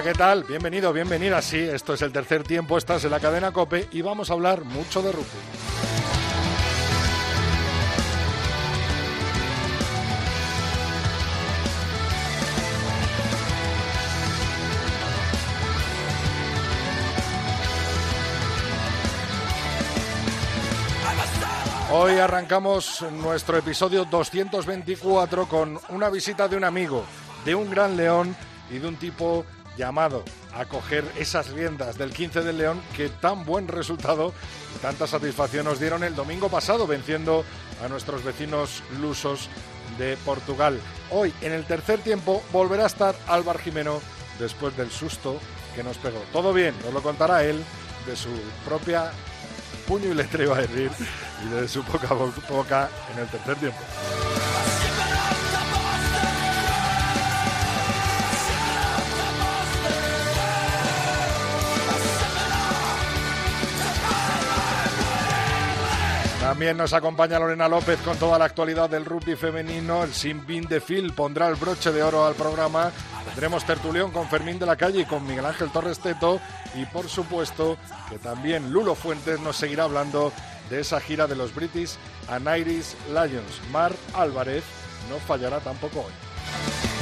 [0.00, 0.44] Hola, ¿qué tal?
[0.44, 1.42] Bienvenido, bienvenida.
[1.42, 4.64] Sí, esto es el tercer tiempo, estás en la cadena Cope y vamos a hablar
[4.64, 5.26] mucho de rugby.
[21.92, 27.04] Hoy arrancamos nuestro episodio 224 con una visita de un amigo,
[27.44, 28.34] de un gran león
[28.70, 29.44] y de un tipo
[29.76, 30.24] llamado
[30.54, 34.32] a coger esas riendas del 15 del León que tan buen resultado
[34.76, 37.44] y tanta satisfacción nos dieron el domingo pasado venciendo
[37.84, 39.48] a nuestros vecinos lusos
[39.98, 40.80] de Portugal.
[41.10, 44.00] Hoy, en el tercer tiempo, volverá a estar Álvaro Jimeno
[44.38, 45.38] después del susto
[45.74, 46.18] que nos pegó.
[46.32, 47.62] Todo bien, nos lo contará él
[48.06, 48.30] de su
[48.64, 49.12] propia
[49.86, 50.90] puño y letra, iba a decir,
[51.44, 52.14] y de su poca
[52.48, 53.78] boca en el tercer tiempo.
[66.60, 70.04] También nos acompaña Lorena López con toda la actualidad del rugby femenino.
[70.04, 72.92] El Simbin de Phil pondrá el broche de oro al programa.
[73.24, 76.38] Tendremos tertulión con Fermín de la Calle y con Miguel Ángel Torres Teto.
[76.74, 77.78] Y por supuesto
[78.10, 80.34] que también Lulo Fuentes nos seguirá hablando
[80.68, 81.92] de esa gira de los British
[82.28, 83.62] and Irish Lions.
[83.72, 84.62] Mar Álvarez
[85.08, 86.99] no fallará tampoco hoy.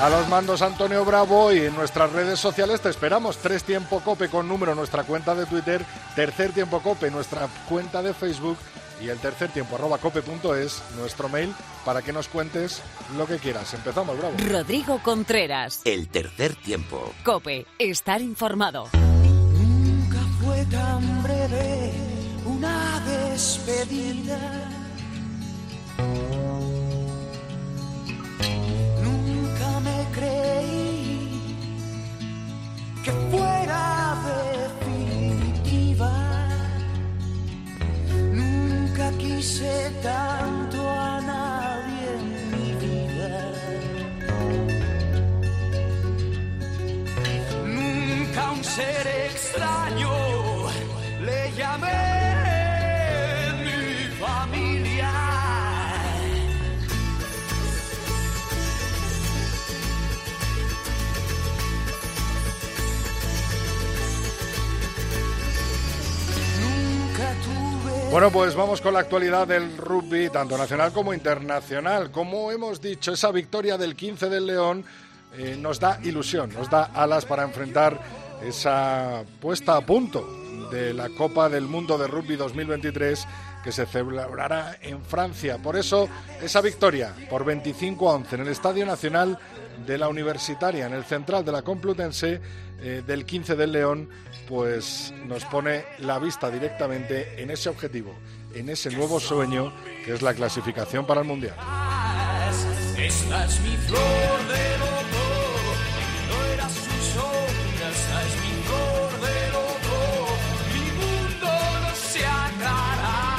[0.00, 3.38] A los mandos Antonio Bravo y en nuestras redes sociales te esperamos.
[3.38, 5.84] Tres Tiempo Cope con número nuestra cuenta de Twitter,
[6.14, 8.56] Tercer Tiempo Cope nuestra cuenta de Facebook
[9.00, 12.82] y el tercer tiempo arroba cope.es nuestro mail para que nos cuentes
[13.16, 13.74] lo que quieras.
[13.74, 14.36] Empezamos, Bravo.
[14.48, 15.82] Rodrigo Contreras.
[15.84, 17.12] El tercer tiempo.
[17.24, 18.88] Cope, estar informado.
[18.92, 21.92] Nunca fue tan breve
[22.44, 24.77] una despedida.
[40.00, 40.37] Quise
[68.10, 72.10] Bueno, pues vamos con la actualidad del rugby, tanto nacional como internacional.
[72.10, 74.82] Como hemos dicho, esa victoria del 15 del León
[75.36, 78.00] eh, nos da ilusión, nos da alas para enfrentar
[78.42, 80.26] esa puesta a punto
[80.70, 83.26] de la Copa del Mundo de Rugby 2023
[83.62, 85.58] que se celebrará en Francia.
[85.58, 86.08] Por eso,
[86.40, 89.38] esa victoria por 25 a 11 en el Estadio Nacional
[89.86, 92.40] de la Universitaria, en el central de la Complutense
[92.80, 94.08] eh, del 15 del León,
[94.48, 98.14] pues nos pone la vista directamente en ese objetivo,
[98.54, 99.72] en ese nuevo sueño
[100.04, 101.54] que es la clasificación para el Mundial.
[102.96, 104.00] Esta es mi flor
[104.48, 105.22] de loto,
[106.28, 109.94] no era su sombra, esta es mi flor de loto,
[110.72, 111.48] mi mundo
[111.82, 113.38] no se aclarará.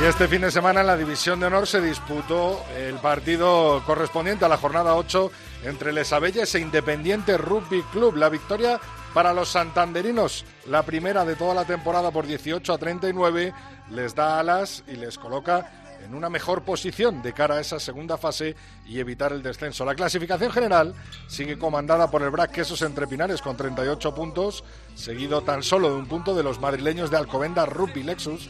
[0.00, 4.44] Y este fin de semana en la División de Honor se disputó el partido correspondiente
[4.44, 5.32] a la jornada 8
[5.64, 8.16] entre Les Abelles e Independiente Rugby Club.
[8.16, 8.80] La victoria
[9.14, 13.54] para los santanderinos, la primera de toda la temporada por 18 a 39,
[13.90, 18.16] les da alas y les coloca en una mejor posición de cara a esa segunda
[18.16, 19.84] fase y evitar el descenso.
[19.84, 20.94] La clasificación general
[21.28, 24.64] sigue comandada por el Brac Quesos Entre Pinares con 38 puntos,
[24.94, 28.48] seguido tan solo de un punto de los madrileños de Alcobenda Rugby Lexus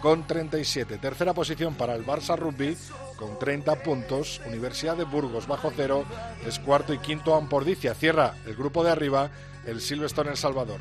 [0.00, 0.98] con 37.
[0.98, 2.76] Tercera posición para el Barça Rugby
[3.16, 4.40] con 30 puntos.
[4.46, 6.04] Universidad de Burgos bajo cero
[6.46, 7.94] es cuarto y quinto Ampordicia.
[7.94, 9.30] Cierra el grupo de arriba
[9.66, 10.80] el Silverstone El Salvador.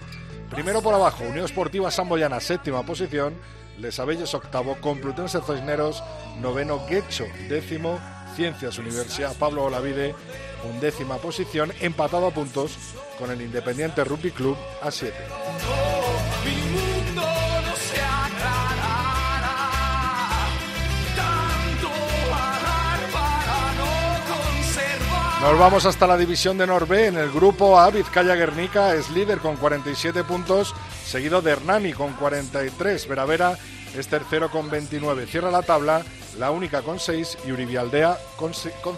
[0.50, 3.34] Primero por abajo, Unión Esportiva Samboyana, séptima posición.
[3.78, 6.04] Les Abelles octavo, Complutense Cisneros,
[6.42, 8.00] noveno Guecho, décimo,
[8.36, 10.16] Ciencias Universidad Pablo Olavide,
[10.64, 12.76] undécima posición, empatado a puntos
[13.20, 15.16] con el Independiente Rugby Club a 7.
[25.48, 27.08] Nos vamos hasta la división de Norbe.
[27.08, 32.12] En el grupo A, Vizcaya Guernica es líder con 47 puntos, seguido de Hernani con
[32.16, 33.08] 43.
[33.08, 33.58] Veravera
[33.96, 35.26] es tercero con 29.
[35.26, 36.04] Cierra la tabla,
[36.38, 38.98] la única con 6 y Uribialdea con 5.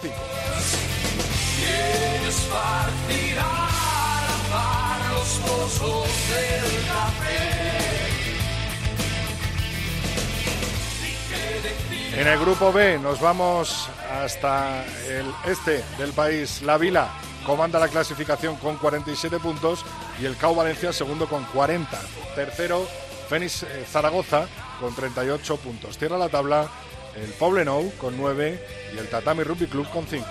[12.15, 16.61] En el grupo B nos vamos hasta el este del país.
[16.63, 17.09] La Vila
[17.45, 19.85] comanda la clasificación con 47 puntos
[20.21, 21.99] y el CAU Valencia segundo con 40.
[22.35, 22.87] Tercero,
[23.29, 24.47] Fénix eh, Zaragoza
[24.79, 25.97] con 38 puntos.
[25.97, 26.67] Cierra la tabla
[27.15, 30.25] el Poblenou con 9 y el Tatami Rugby Club con 5.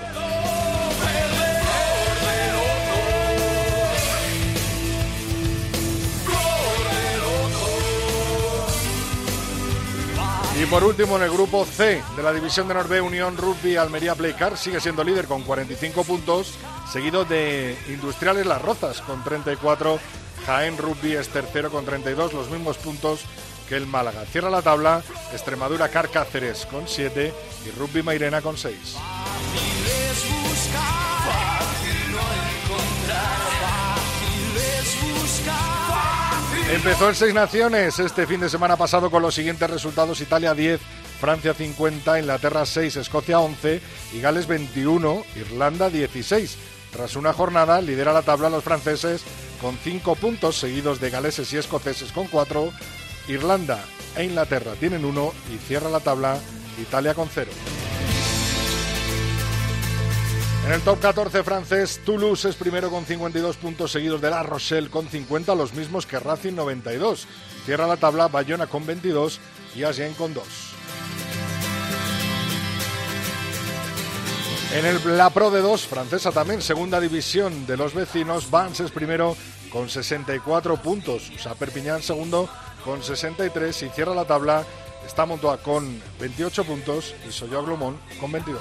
[10.60, 14.16] Y por último, en el grupo C de la división de Norbe, Unión Rugby Almería
[14.16, 16.58] Playcar sigue siendo líder con 45 puntos,
[16.90, 20.00] seguido de Industriales Las Rozas con 34.
[20.46, 23.20] Jaén Rugby es tercero con 32, los mismos puntos
[23.68, 24.24] que el Málaga.
[24.26, 25.02] Cierra la tabla
[25.32, 27.32] Extremadura Carcáceres con 7
[27.64, 28.96] y Rugby Mairena con 6.
[36.70, 40.78] Empezó el Seis Naciones este fin de semana pasado con los siguientes resultados: Italia 10,
[41.18, 43.80] Francia 50, Inglaterra 6, Escocia 11
[44.12, 46.58] y Gales 21, Irlanda 16.
[46.92, 49.22] Tras una jornada, lidera la tabla los franceses
[49.62, 52.70] con 5 puntos, seguidos de galeses y escoceses con 4.
[53.28, 53.82] Irlanda
[54.14, 56.38] e Inglaterra tienen 1 y cierra la tabla
[56.78, 57.50] Italia con 0.
[60.68, 64.90] En el top 14 francés, Toulouse es primero con 52 puntos seguidos de La Rochelle
[64.90, 67.26] con 50, los mismos que Racing 92.
[67.64, 69.40] Cierra la tabla Bayona con 22
[69.74, 70.44] y Agen con 2.
[74.74, 78.90] En el, la Pro de 2, francesa también, segunda división de los vecinos, Vance es
[78.90, 79.38] primero
[79.72, 82.46] con 64 puntos, o sea, Perpiñán segundo
[82.84, 84.66] con 63 y cierra la tabla
[85.06, 88.60] está Montoa con 28 puntos y Soyo Glomón con 22.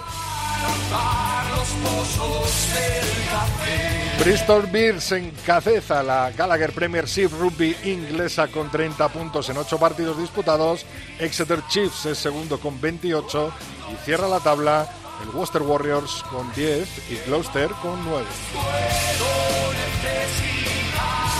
[4.20, 10.86] Bristol Bears encabeza la Gallagher Premiership Rugby inglesa con 30 puntos en 8 partidos disputados.
[11.20, 13.54] Exeter Chiefs es segundo con 28
[13.94, 14.90] y cierra la tabla
[15.24, 18.26] el Worcester Warriors con 10 y Gloucester con 9.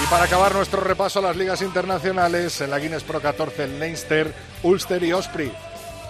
[0.04, 3.80] Y para acabar nuestro repaso a las ligas internacionales, en la Guinness Pro 14 el
[3.80, 4.34] Leinster,
[4.64, 5.52] Ulster y Osprey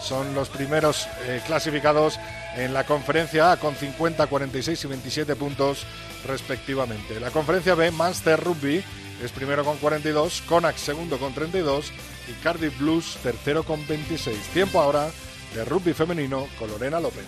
[0.01, 2.19] son los primeros eh, clasificados
[2.55, 5.85] en la conferencia A con 50, 46 y 27 puntos
[6.25, 7.19] respectivamente.
[7.19, 8.83] La conferencia B, Manchester Rugby
[9.23, 11.91] es primero con 42, Conax segundo con 32
[12.27, 14.37] y Cardiff Blues tercero con 26.
[14.53, 15.09] Tiempo ahora
[15.53, 17.25] de rugby femenino con Lorena López.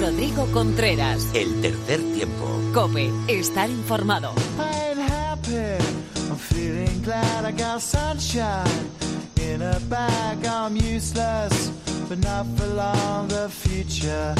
[0.00, 1.28] Rodrigo Contreras.
[1.34, 2.46] El tercer tiempo.
[2.72, 4.32] Cope, estar informado.
[9.42, 11.72] In a bag, I'm useless,
[12.08, 13.28] but not for long.
[13.28, 14.34] The future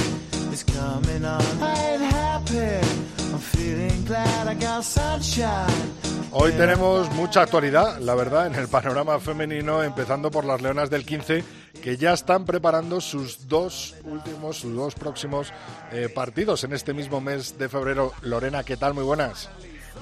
[0.52, 1.42] is coming on.
[1.60, 2.86] I ain't happy,
[3.32, 5.90] I'm feeling glad I got sunshine.
[6.32, 11.04] Hoy tenemos mucha actualidad, la verdad, en el panorama femenino, empezando por las Leonas del
[11.04, 11.42] 15,
[11.82, 15.52] que ya están preparando sus dos últimos, sus dos próximos
[15.90, 18.12] eh, partidos en este mismo mes de febrero.
[18.22, 18.94] Lorena, ¿qué tal?
[18.94, 19.48] Muy buenas.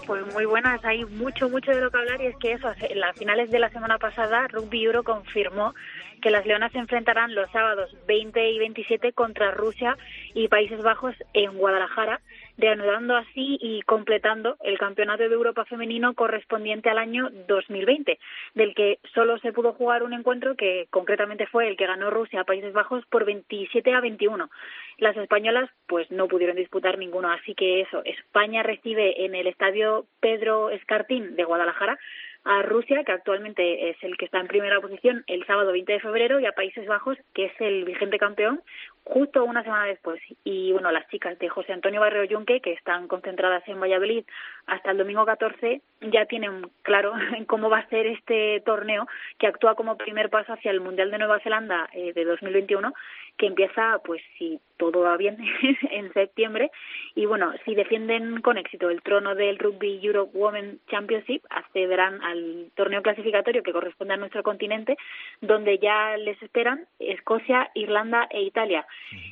[0.09, 3.15] Pues muy buenas, hay mucho, mucho de lo que hablar y es que eso, en
[3.15, 5.75] finales de la semana pasada, Rugby Euro confirmó
[6.23, 9.99] que las Leonas se enfrentarán los sábados 20 y 27 contra Rusia
[10.33, 12.23] y Países Bajos en Guadalajara,
[12.59, 18.19] reanudando así y completando el Campeonato de Europa femenino correspondiente al año 2020,
[18.55, 22.41] del que solo se pudo jugar un encuentro que concretamente fue el que ganó Rusia
[22.41, 24.51] a Países Bajos por 27 a 21.
[24.99, 30.07] Las españolas pues no pudieron disputar ninguno, así que eso, España recibe en el estadio
[30.21, 31.99] Pedro Escartín de Guadalajara
[32.45, 36.01] a Rusia, que actualmente es el que está en primera posición, el sábado 20 de
[36.01, 38.63] febrero, y a Países Bajos, que es el vigente campeón,
[39.09, 40.21] justo una semana después.
[40.45, 44.25] Y bueno, las chicas de José Antonio Barrio Yunque, que están concentradas en Valladolid
[44.67, 45.81] hasta el domingo 14,
[46.13, 47.13] ya tienen claro
[47.47, 49.07] cómo va a ser este torneo,
[49.39, 52.93] que actúa como primer paso hacia el Mundial de Nueva Zelanda eh, de 2021
[53.39, 55.39] que empieza, pues si todo va bien,
[55.91, 56.71] en septiembre.
[57.15, 62.71] Y bueno, si defienden con éxito el trono del Rugby Europe Women Championship, accederán al
[62.75, 64.97] torneo clasificatorio que corresponde a nuestro continente,
[65.41, 68.87] donde ya les esperan Escocia, Irlanda e Italia.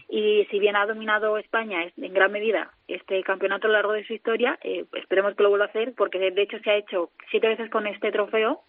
[0.09, 4.07] Y si bien ha dominado España en gran medida este campeonato a lo largo de
[4.07, 7.11] su historia, eh, esperemos que lo vuelva a hacer, porque de hecho se ha hecho
[7.31, 8.63] siete veces con este trofeo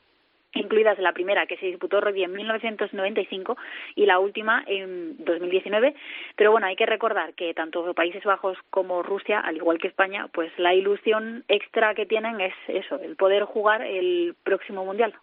[0.54, 3.58] incluidas la primera que se disputó en 1995
[3.96, 5.96] y la última en 2019.
[6.36, 10.28] Pero bueno, hay que recordar que tanto Países Bajos como Rusia, al igual que España,
[10.34, 15.14] pues la ilusión extra que tienen es eso, el poder jugar el próximo Mundial.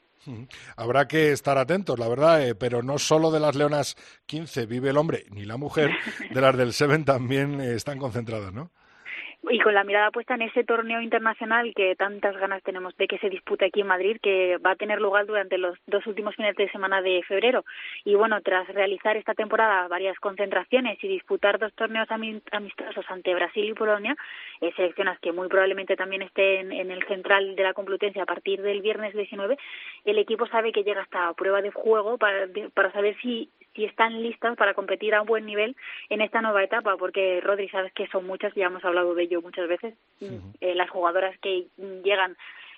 [0.77, 4.91] Habrá que estar atentos, la verdad, eh, pero no solo de las Leonas 15 vive
[4.91, 5.91] el hombre ni la mujer,
[6.31, 8.71] de las del Seven también eh, están concentradas, ¿no?
[9.51, 13.19] Y con la mirada puesta en ese torneo internacional que tantas ganas tenemos de que
[13.19, 16.57] se dispute aquí en Madrid, que va a tener lugar durante los dos últimos fines
[16.57, 17.65] de semana de febrero.
[18.05, 23.69] Y bueno, tras realizar esta temporada varias concentraciones y disputar dos torneos amistosos ante Brasil
[23.69, 24.17] y Polonia,
[24.61, 28.63] eh, seleccionas que muy probablemente también estén en el central de la Complutense a partir
[28.63, 29.57] del viernes 19,
[30.05, 34.23] el equipo sabe que llega hasta prueba de juego para, para saber si si están
[34.23, 35.77] listas para competir a un buen nivel
[36.09, 39.43] en esta nueva etapa, porque Rodri, sabes que son muchas, ya hemos hablado de ello
[39.43, 39.95] muchas veces,
[40.61, 42.37] eh, las jugadoras que llegan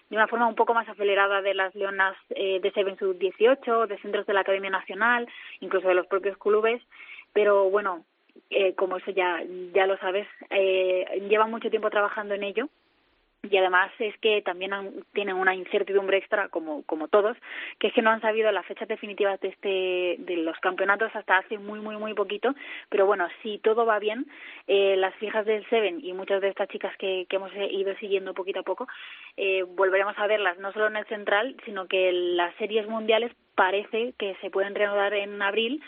[0.08, 3.86] de una forma un poco más acelerada de las leonas eh, de Seven Sub 18,
[3.86, 5.28] de centros de la Academia Nacional,
[5.60, 6.80] incluso de los propios clubes,
[7.32, 8.04] pero bueno,
[8.50, 9.42] eh, como eso ya,
[9.74, 12.68] ya lo sabes, eh, llevan mucho tiempo trabajando en ello
[13.42, 14.72] y además es que también
[15.12, 17.36] tienen una incertidumbre extra como como todos
[17.78, 21.38] que es que no han sabido las fechas definitivas de este de los campeonatos hasta
[21.38, 22.54] hace muy muy muy poquito.
[22.88, 24.26] Pero bueno si todo va bien
[24.66, 28.34] eh, las fijas del Seven y muchas de estas chicas que, que hemos ido siguiendo
[28.34, 28.86] poquito a poco
[29.36, 34.14] eh, volveremos a verlas no solo en el central sino que las series mundiales parece
[34.18, 35.82] que se pueden reanudar en abril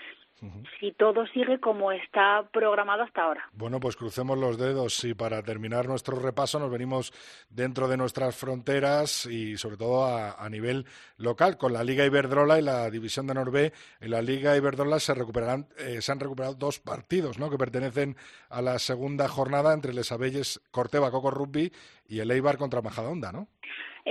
[0.79, 3.49] si todo sigue como está programado hasta ahora.
[3.53, 7.13] Bueno, pues crucemos los dedos y para terminar nuestro repaso nos venimos
[7.49, 10.87] dentro de nuestras fronteras y sobre todo a, nivel
[11.19, 13.73] local con la Liga Iberdrola y la División de Norbe.
[14.01, 17.51] En la Liga Iberdrola se recuperarán, eh, se han recuperado dos partidos, ¿no?
[17.51, 18.17] Que pertenecen
[18.49, 21.73] a la segunda jornada entre Les Abelles, Corteva, Coco Rugby
[22.09, 23.49] y el Eibar contra Majadahonda, ¿no?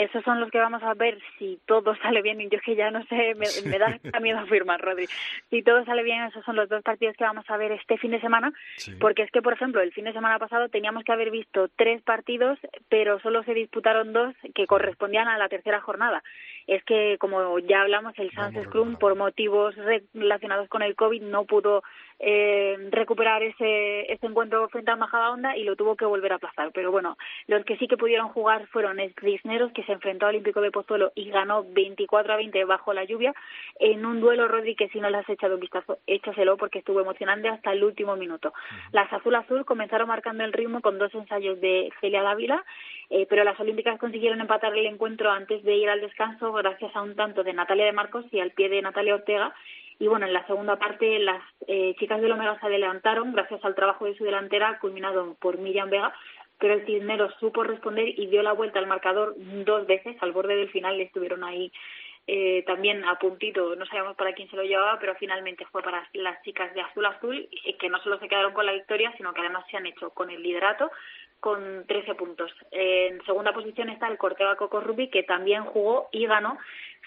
[0.04, 2.40] Esos son los que vamos a ver si todo sale bien.
[2.42, 5.08] Y yo que ya no sé, me, da miedo afirmar, Rodri.
[5.50, 8.12] Si todo sale bien, esos son los dos partidos que vamos a ver este fin
[8.12, 8.54] de semana.
[9.00, 12.02] Porque es que, por ejemplo, el fin de semana pasado teníamos que haber visto tres
[12.04, 16.24] partidos, pero solo se disputaron dos que correspondían a la tercera jornada.
[16.68, 19.76] Es que, como ya hablamos, el Sans Scrum, por motivos
[20.14, 21.84] relacionados con el COVID, no pudo
[22.20, 26.72] eh, recuperar ese, ese encuentro frente a Majadahonda y lo tuvo que volver a aplazar.
[26.74, 30.62] Pero bueno, los que sí que pudieron jugar fueron Cisneros, que se enfrentó al Olímpico
[30.62, 33.34] de Pozuelo y ganó 24 a 20 bajo la lluvia
[33.80, 37.02] en un duelo, Rodri, que si no le has echado un vistazo, échaselo porque estuvo
[37.02, 38.54] emocionante hasta el último minuto.
[38.92, 42.64] Las Azul Azul comenzaron marcando el ritmo con dos ensayos de Celia Dávila,
[43.10, 47.02] eh, pero las Olímpicas consiguieron empatar el encuentro antes de ir al descanso gracias a
[47.02, 49.54] un tanto de Natalia de Marcos y al pie de Natalia Ortega
[50.00, 53.76] y bueno, en la segunda parte las eh, chicas del Omega se adelantaron gracias al
[53.76, 56.14] trabajo de su delantera culminado por Miriam Vega,
[56.60, 60.56] pero el Cisneros supo responder y dio la vuelta al marcador dos veces, al borde
[60.56, 61.72] del final estuvieron ahí
[62.28, 66.08] eh, también a puntito, no sabíamos para quién se lo llevaba, pero finalmente fue para
[66.14, 67.48] las chicas de Azul Azul,
[67.80, 70.30] que no solo se quedaron con la victoria, sino que además se han hecho con
[70.30, 70.92] el liderato
[71.40, 72.52] con 13 puntos.
[72.72, 76.58] En segunda posición está el Corteva Coco Rugby, que también jugó y ganó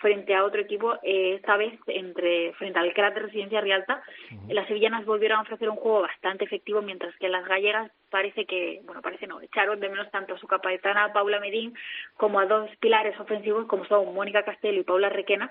[0.01, 4.03] frente a otro equipo, eh, esta vez entre, frente al cráter Residencia Rialta.
[4.49, 8.81] Las sevillanas volvieron a ofrecer un juego bastante efectivo, mientras que las gallegas parece que,
[8.85, 11.75] bueno, parece no, echaron de menos tanto a su capitana Paula Medín
[12.17, 15.51] como a dos pilares ofensivos como son Mónica Castelo y Paula Requena,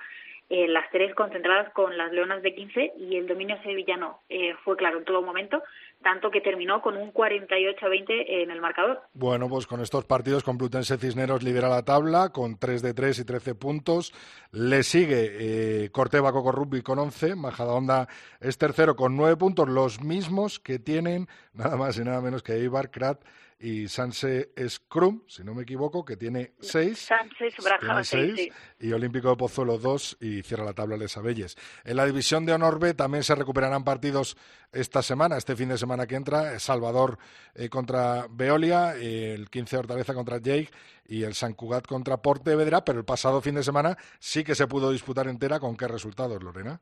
[0.50, 4.76] eh, las tres concentradas con las leonas de 15 y el dominio sevillano eh, fue
[4.78, 5.62] claro en todo momento,
[6.02, 9.02] tanto que terminó con un 48 a 20 en el marcador.
[9.14, 13.26] Bueno, pues con estos partidos Complutense Cisneros lidera la tabla con 3 de 3 y
[13.26, 14.14] 13 puntos.
[14.52, 18.08] Le sigue eh, Corteva Coco Rugby con 11, Majadahonda
[18.40, 22.54] es tercero con 9 puntos, los mismos que tienen nada más y nada menos que
[22.54, 23.22] Eibar, Krat
[23.60, 27.00] y Sanse Scrum, si no me equivoco, que tiene seis.
[27.00, 28.50] Sanse Braja, seis,
[28.80, 31.58] y Olímpico de Pozuelo dos y cierra la tabla Les Abelles.
[31.84, 34.38] En la división de Honor B también se recuperarán partidos
[34.72, 37.18] esta semana, este fin de semana que entra, Salvador
[37.54, 40.70] eh, contra Veolia, el 15 de Hortaleza contra Jake
[41.06, 44.68] y el San Cugat contra Portevedra, pero el pasado fin de semana sí que se
[44.68, 45.60] pudo disputar entera.
[45.60, 46.82] ¿Con qué resultados, Lorena?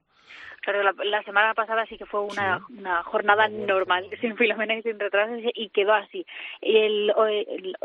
[0.67, 4.99] Claro, la, semana pasada sí que fue una, una jornada normal, sin filomena y sin
[4.99, 6.25] retrasos, y quedó así.
[6.59, 7.07] El,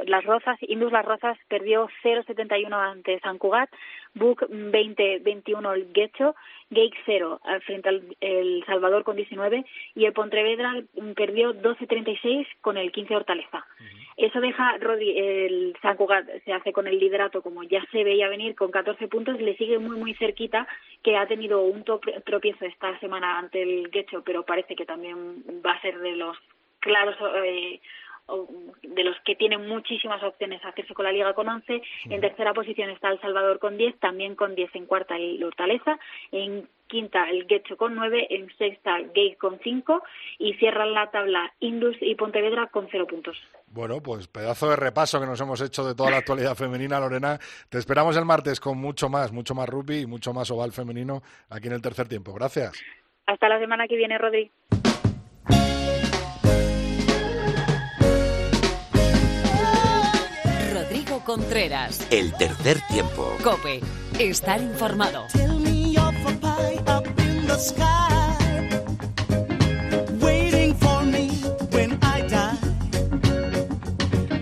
[0.04, 3.70] las Rozas, Indus Las Rozas perdió 0-71 ante San Cugat,
[4.14, 6.34] Buc 20-21 el Guecho,
[6.70, 10.74] Gake 0 frente al el Salvador con 19 y el Pontevedra
[11.14, 13.64] perdió 12-36 con el 15 Hortaleza.
[14.16, 18.28] Eso deja Rodi, el San Cugat se hace con el liderato como ya se veía
[18.28, 20.66] venir con 14 puntos, le sigue muy muy cerquita
[21.02, 25.72] que ha tenido un tropiezo esta semana ante el Guecho, pero parece que también va
[25.72, 26.36] a ser de los
[26.80, 27.80] claros eh,
[28.82, 31.82] de los que tienen muchísimas opciones a hacerse con la liga con 11.
[32.10, 35.98] En tercera posición está El Salvador con 10, también con 10 en cuarta el Hortaleza.
[36.30, 40.02] En quinta el Guecho con 9, en sexta Gate con 5
[40.38, 43.36] y cierran la tabla Indus y Pontevedra con 0 puntos.
[43.68, 47.38] Bueno, pues pedazo de repaso que nos hemos hecho de toda la actualidad femenina, Lorena.
[47.70, 51.22] Te esperamos el martes con mucho más, mucho más rugby y mucho más oval femenino
[51.48, 52.34] aquí en el tercer tiempo.
[52.34, 52.72] Gracias.
[53.26, 54.50] Hasta la semana que viene, Rodri.
[61.24, 62.06] Contreras.
[62.10, 63.36] El tercer tiempo.
[63.42, 63.80] Cope.
[64.18, 65.26] Estar informado.
[65.32, 68.68] Tell me of a pie up in the sky,
[70.20, 71.28] waiting for me
[71.70, 72.58] when I die.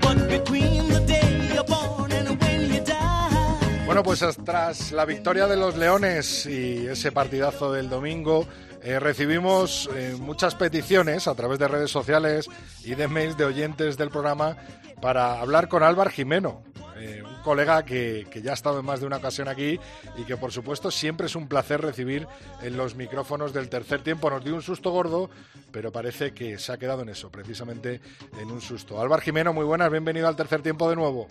[0.00, 3.84] But between the day you're born and when you die.
[3.86, 8.46] Bueno, pues tras la victoria de los Leones y ese partidazo del domingo,
[8.82, 12.48] eh, recibimos eh, muchas peticiones a través de redes sociales
[12.82, 14.56] y de mails de oyentes del programa
[15.00, 16.62] para hablar con Álvar Jimeno,
[17.00, 19.78] eh, un colega que, que ya ha estado en más de una ocasión aquí
[20.16, 22.26] y que por supuesto siempre es un placer recibir
[22.62, 24.30] en los micrófonos del tercer tiempo.
[24.30, 25.30] Nos dio un susto gordo,
[25.72, 28.00] pero parece que se ha quedado en eso, precisamente
[28.40, 29.00] en un susto.
[29.00, 31.26] Álvar Jimeno, muy buenas, bienvenido al tercer tiempo de nuevo.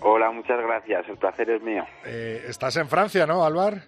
[0.00, 1.08] Hola, muchas gracias.
[1.08, 1.84] El placer es mío.
[2.04, 3.82] Eh, estás en Francia, ¿no, Álvar?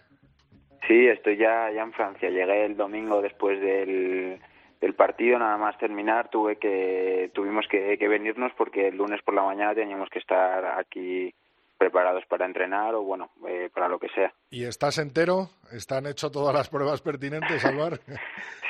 [0.89, 2.29] Sí, estoy ya, ya en Francia.
[2.29, 4.41] Llegué el domingo después del,
[4.81, 9.35] del partido, nada más terminar, tuve que, tuvimos que, que venirnos porque el lunes por
[9.35, 11.35] la mañana teníamos que estar aquí
[11.81, 14.33] preparados para entrenar o bueno, eh, para lo que sea.
[14.51, 15.49] ¿Y estás entero?
[15.73, 17.99] ¿Están hecho todas las pruebas pertinentes, Álvar?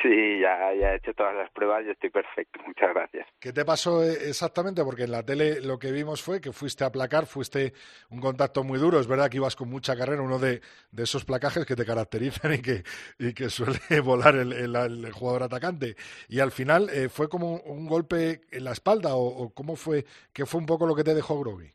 [0.02, 2.58] Sí, ya, ya he hecho todas las pruebas y estoy perfecto.
[2.66, 3.26] Muchas gracias.
[3.38, 4.82] ¿Qué te pasó eh, exactamente?
[4.82, 7.74] Porque en la tele lo que vimos fue que fuiste a placar, fuiste
[8.08, 8.98] un contacto muy duro.
[8.98, 12.54] Es verdad que ibas con mucha carrera, uno de, de esos placajes que te caracterizan
[12.54, 12.82] y que,
[13.18, 15.96] y que suele volar el, el- el jugador atacante.
[16.30, 20.06] Y al final, eh, ¿fue como un, golpe en la espalda o, o cómo fue?
[20.32, 21.70] ¿Qué fue un poco lo que te dejó Groby?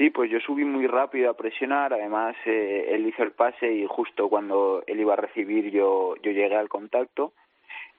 [0.00, 3.84] Sí, pues yo subí muy rápido a presionar, además eh, él hizo el pase y
[3.86, 7.34] justo cuando él iba a recibir yo, yo llegué al contacto.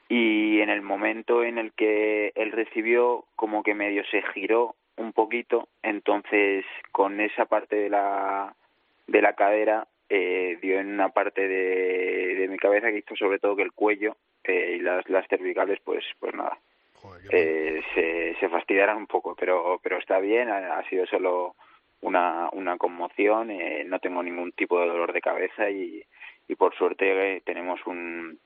[0.09, 5.13] Y en el momento en el que él recibió como que medio se giró un
[5.13, 8.55] poquito, entonces con esa parte de la,
[9.05, 13.37] de la cadera eh, dio en una parte de, de mi cabeza que hizo sobre
[13.37, 16.57] todo que el cuello eh, y las, las cervicales pues, pues nada,
[16.95, 21.53] Joder, eh, se, se fastidiaran un poco, pero, pero está bien, ha, ha sido solo
[22.01, 26.03] una, una conmoción, eh, no tengo ningún tipo de dolor de cabeza y,
[26.47, 28.39] y por suerte eh, tenemos un,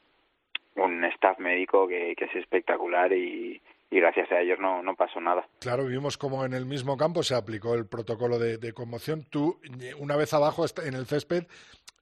[0.76, 5.48] un staff médico que, es espectacular y, y gracias a ellos no, no pasó nada.
[5.60, 9.24] Claro, vimos como en el mismo campo se aplicó el protocolo de, conmoción.
[9.30, 9.60] Tú,
[10.00, 11.46] una vez abajo en el césped,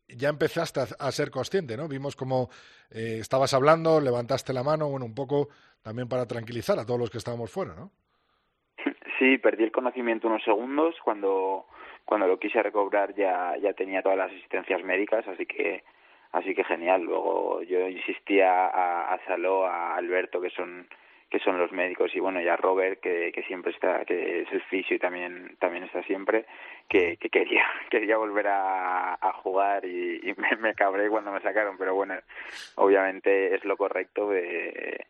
[0.07, 1.87] ya empezaste a, a ser consciente, ¿no?
[1.87, 2.49] Vimos como
[2.91, 5.49] eh, estabas hablando, levantaste la mano, bueno, un poco
[5.81, 7.91] también para tranquilizar a todos los que estábamos fuera, ¿no?
[9.19, 10.95] Sí, perdí el conocimiento unos segundos.
[11.03, 11.65] Cuando,
[12.05, 15.83] cuando lo quise recobrar ya, ya tenía todas las asistencias médicas, así que,
[16.31, 17.03] así que genial.
[17.03, 20.87] Luego yo insistía a, a Saló, a Alberto, que son,
[21.29, 24.51] que son los médicos, y bueno, y a Robert, que, que siempre está, que es
[24.51, 26.45] el fisio y también, también está siempre,
[26.87, 30.21] que, que quería, quería volver a, jugar y,
[30.59, 32.15] me, cabré cuando me sacaron, pero bueno,
[32.75, 34.31] obviamente es lo correcto.
[34.33, 35.05] eh,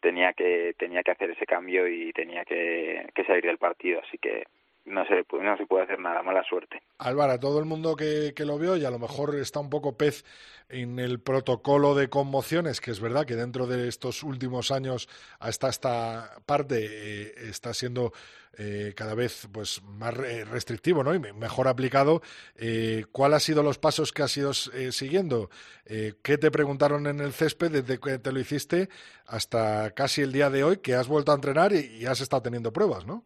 [0.00, 4.18] tenía que tenía que hacer ese cambio y tenía que, que salir del partido así
[4.18, 4.44] que
[4.88, 7.94] no se pu- no se puede hacer nada mala suerte Álvaro, a todo el mundo
[7.94, 10.24] que, que lo vio y a lo mejor está un poco pez
[10.68, 15.68] en el protocolo de conmociones, que es verdad que dentro de estos últimos años hasta
[15.68, 18.12] esta parte eh, está siendo
[18.58, 21.14] eh, cada vez pues más re- restrictivo ¿no?
[21.14, 22.20] y me- mejor aplicado.
[22.56, 25.48] Eh, ¿Cuál ha sido los pasos que has ido eh, siguiendo?
[25.86, 28.88] Eh, ¿Qué te preguntaron en el césped desde que te lo hiciste
[29.26, 32.42] hasta casi el día de hoy que has vuelto a entrenar y, y has estado
[32.42, 33.24] teniendo pruebas, ¿no?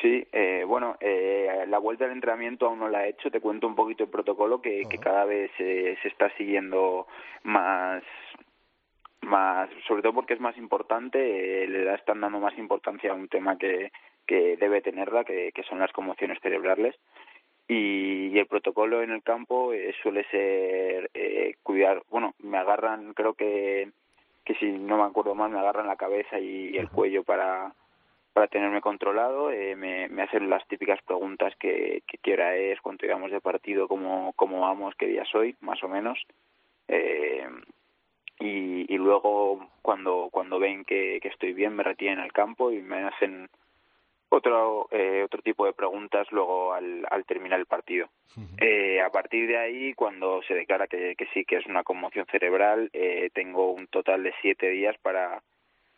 [0.00, 3.30] Sí eh, bueno eh, la vuelta al entrenamiento aún no la he hecho.
[3.30, 7.06] Te cuento un poquito el protocolo que, que cada vez eh, se está siguiendo
[7.44, 8.02] más
[9.22, 13.28] más sobre todo porque es más importante eh, le están dando más importancia a un
[13.28, 13.90] tema que
[14.26, 16.96] que debe tenerla que, que son las conmociones cerebrales.
[17.68, 23.12] Y, y el protocolo en el campo eh, suele ser eh, cuidar bueno me agarran
[23.12, 23.90] creo que
[24.44, 27.72] que si no me acuerdo mal me agarran la cabeza y, y el cuello para
[28.36, 32.78] para tenerme controlado eh, me, me hacen las típicas preguntas que, que qué hora es
[32.82, 36.18] cuánto llevamos de partido cómo cómo vamos qué día soy más o menos.
[36.86, 37.48] Eh,
[38.38, 42.82] y, y luego cuando cuando ven que, que estoy bien me retienen al campo y
[42.82, 43.48] me hacen
[44.28, 48.10] otro eh, otro tipo de preguntas luego al, al terminar el partido.
[48.60, 52.26] Eh, a partir de ahí cuando se declara que, que sí que es una conmoción
[52.26, 55.40] cerebral eh, tengo un total de siete días para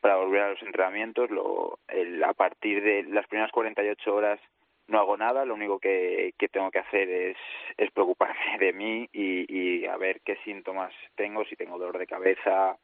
[0.00, 1.30] para volver a los entrenamientos.
[1.30, 4.40] Lo, el, a partir de las primeras 48 horas
[4.88, 7.36] no hago nada, lo único que, que tengo que hacer es,
[7.76, 12.76] es preocuparme de mí y, a ver qué síntomas tengo, si tengo dolor de cabeza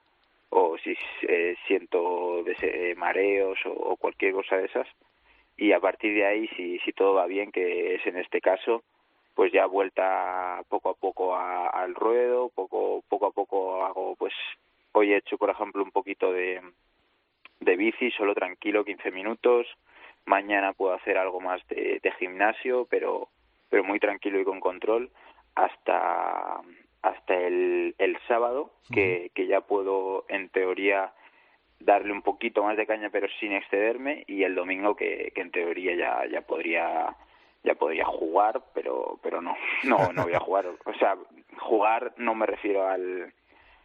[0.50, 2.44] o si eh, siento
[2.96, 4.86] mareos o, cualquier cosa de esas.
[5.56, 8.82] Y a partir de ahí, si, si todo va bien, que es en este caso,
[9.34, 14.32] pues ya vuelta poco a poco al ruedo, poco, poco a poco hago, pues
[14.92, 16.60] hoy he hecho, por ejemplo, un poquito de,
[17.60, 19.66] de bici, solo tranquilo, 15 minutos,
[20.26, 23.28] mañana puedo hacer algo más de, de gimnasio, pero,
[23.68, 25.10] pero muy tranquilo y con control,
[25.54, 26.60] hasta,
[27.02, 31.12] hasta el, el sábado, que, que ya puedo, en teoría,
[31.80, 34.24] darle un poquito más de caña pero sin excederme.
[34.26, 37.14] Y el domingo que, que en teoría ya, ya podría
[37.62, 40.66] ya podría jugar, pero pero no, no, no voy a jugar.
[40.84, 41.16] O sea,
[41.58, 43.32] jugar no me refiero al,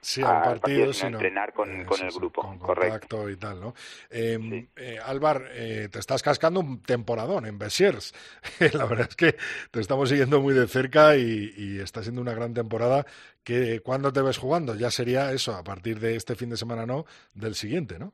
[0.01, 3.17] Sí, al partido, partido sino entrenar con, eh, con el grupo, con correcto.
[3.17, 3.73] contacto y tal, ¿no?
[4.09, 4.69] Eh, Sí.
[4.77, 8.13] eh, Álvar, eh, te estás cascando un temporadón en Besiers.
[8.73, 9.35] La verdad es que
[9.71, 13.05] te estamos siguiendo muy de cerca y, y está siendo una gran temporada.
[13.43, 14.75] Que, ¿Cuándo te ves jugando?
[14.75, 18.13] Ya sería eso, a partir de este fin de semana, no, del siguiente, ¿no?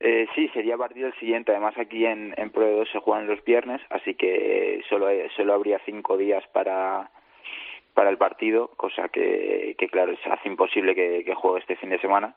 [0.00, 1.50] Eh, sí, sería a partir del siguiente.
[1.50, 5.80] Además, aquí en, en Pro 2 se juegan los viernes, así que solo, solo habría
[5.84, 7.10] cinco días para,
[7.98, 11.90] para el partido, cosa que, que claro, se hace imposible que, que juegue este fin
[11.90, 12.32] de semana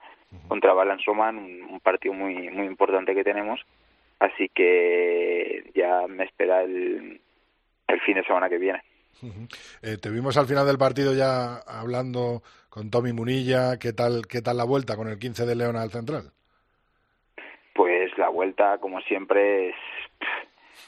[0.48, 3.62] contra Balansoman, un, un partido muy, muy importante que tenemos.
[4.18, 7.22] Así que ya me espera el,
[7.88, 8.82] el fin de semana que viene.
[9.84, 13.78] Eh, te vimos al final del partido ya hablando con Tommy Munilla.
[13.78, 16.32] ¿Qué tal, qué tal la vuelta con el 15 de León al Central?
[17.76, 19.76] Pues la vuelta, como siempre, es,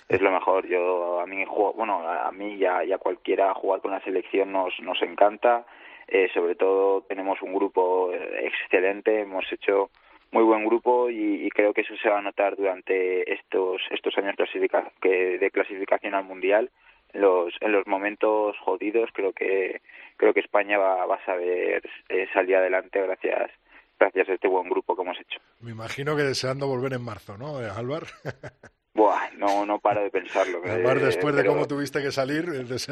[0.10, 0.68] es lo mejor.
[0.68, 1.44] Yo a mí
[1.76, 5.66] bueno, a mí y a, cualquiera jugar con la selección nos nos encanta.
[6.08, 9.89] Eh, sobre todo tenemos un grupo eh, excelente, hemos hecho
[10.32, 14.36] muy buen grupo y, creo que eso se va a notar durante estos estos años
[14.36, 16.72] clasifica, que, de clasificación al mundial.
[17.13, 19.82] Los en los momentos jodidos creo que
[20.18, 23.52] creo que España va, va a saber eh, salir adelante gracias
[24.00, 25.39] gracias a este buen grupo que hemos hecho.
[25.62, 28.04] Me imagino que deseando volver en marzo, ¿no, eh, Álvar?
[28.96, 30.62] Buah, no, no paro de pensarlo.
[30.64, 32.46] Álvar, eh, después de cómo tuviste que salir.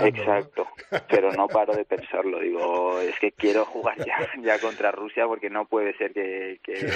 [0.04, 0.68] Exacto,
[1.08, 2.40] pero no paro de pensarlo.
[2.40, 6.92] Digo, es que quiero jugar ya, ya contra Rusia porque no puede ser que, que,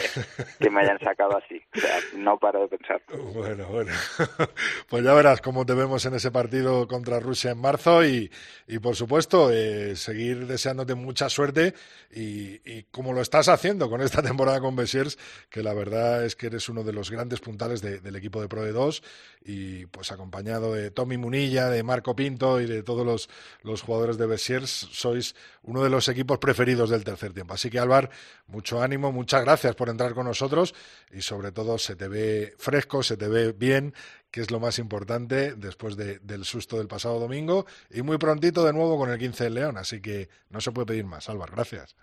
[0.59, 1.61] que me hayan sacado así.
[1.75, 3.23] O sea, no paro de pensarlo.
[3.33, 3.91] Bueno, bueno.
[4.89, 8.31] Pues ya verás cómo te vemos en ese partido contra Rusia en marzo y,
[8.67, 11.73] y por supuesto, eh, seguir deseándote mucha suerte
[12.13, 15.17] y, y como lo estás haciendo con esta temporada con Besiers,
[15.49, 18.47] que la verdad es que eres uno de los grandes puntales de- del equipo de
[18.47, 18.94] Pro de 2
[19.43, 23.29] y pues acompañado de Tommy Munilla, de Marco Pinto y de todos los,
[23.61, 27.53] los jugadores de Besiers, sois uno de los equipos preferidos del tercer tiempo.
[27.53, 28.09] Así que Álvar,
[28.47, 30.73] mucho ánimo, muchas gracias por entrar con nosotros
[31.11, 33.93] y sobre todo se te ve fresco, se te ve bien,
[34.31, 38.65] que es lo más importante después de- del susto del pasado domingo y muy prontito
[38.65, 39.77] de nuevo con el 15 de León.
[39.77, 41.95] Así que no se puede pedir más, Álvar, gracias.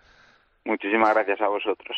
[0.65, 1.97] Muchísimas gracias a vosotros.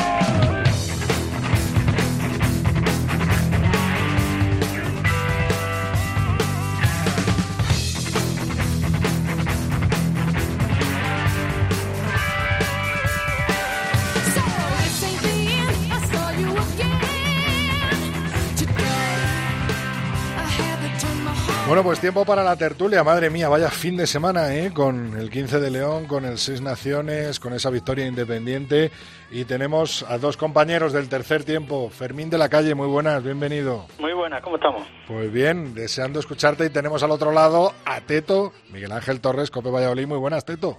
[21.71, 23.01] Bueno, pues tiempo para la tertulia.
[23.01, 24.73] Madre mía, vaya fin de semana, ¿eh?
[24.73, 28.91] Con el 15 de León, con el Seis Naciones, con esa victoria independiente.
[29.31, 31.89] Y tenemos a dos compañeros del tercer tiempo.
[31.89, 33.85] Fermín de la Calle, muy buenas, bienvenido.
[33.99, 34.85] Muy buenas, ¿cómo estamos?
[35.07, 36.65] Pues bien, deseando escucharte.
[36.65, 40.07] Y tenemos al otro lado a Teto, Miguel Ángel Torres, Cope Valladolid.
[40.07, 40.77] Muy buenas, Teto.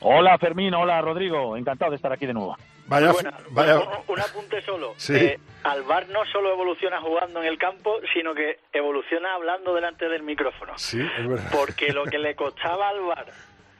[0.00, 2.56] Hola Fermín, hola Rodrigo, encantado de estar aquí de nuevo.
[2.86, 3.12] Vaya,
[3.50, 4.94] vaya, Un, un apunte solo.
[4.98, 5.14] Sí.
[5.16, 10.22] Eh, Alvar no solo evoluciona jugando en el campo, sino que evoluciona hablando delante del
[10.22, 10.72] micrófono.
[10.76, 11.50] sí, es verdad.
[11.52, 13.26] Porque lo que le costaba a Alvar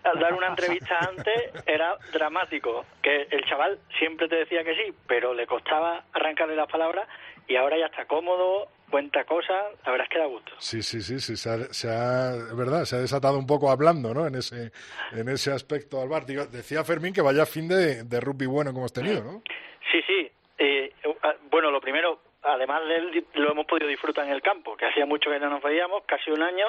[0.05, 2.85] al dar una entrevista antes era dramático.
[3.03, 7.09] Que el chaval siempre te decía que sí, pero le costaba arrancarle las palabras
[7.49, 10.53] y ahora ya está cómodo, cuenta cosas, la verdad es que da gusto.
[10.59, 13.71] Sí, sí, sí, sí, se ha, se ha- es verdad, se ha desatado un poco
[13.71, 14.27] hablando, ¿no?
[14.27, 14.71] En ese,
[15.13, 16.25] en ese aspecto, Alvar.
[16.27, 19.43] Decía Fermín que vaya fin de, de rugby bueno que hemos tenido, ¿no?
[19.91, 20.31] Sí, sí.
[20.59, 21.17] Eh, eh,
[21.51, 22.21] bueno, lo primero,
[22.63, 25.51] además de él, lo hemos podido disfrutar en el campo, que hacía mucho que no
[25.51, 26.67] nos veíamos, casi un año,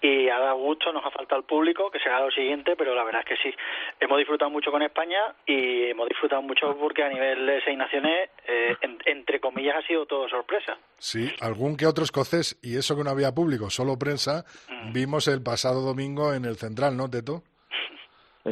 [0.00, 3.04] y ha dado gusto, nos ha faltado el público, que será lo siguiente, pero la
[3.04, 3.56] verdad es que sí,
[4.00, 8.30] hemos disfrutado mucho con España y hemos disfrutado mucho porque a nivel de seis naciones,
[8.46, 10.76] eh, en- entre comillas, ha sido todo sorpresa.
[10.98, 14.92] Sí, algún que otro escocés, y eso que no había público, solo prensa, Mm.
[14.92, 17.42] vimos el pasado domingo en el Central, ¿no, Teto?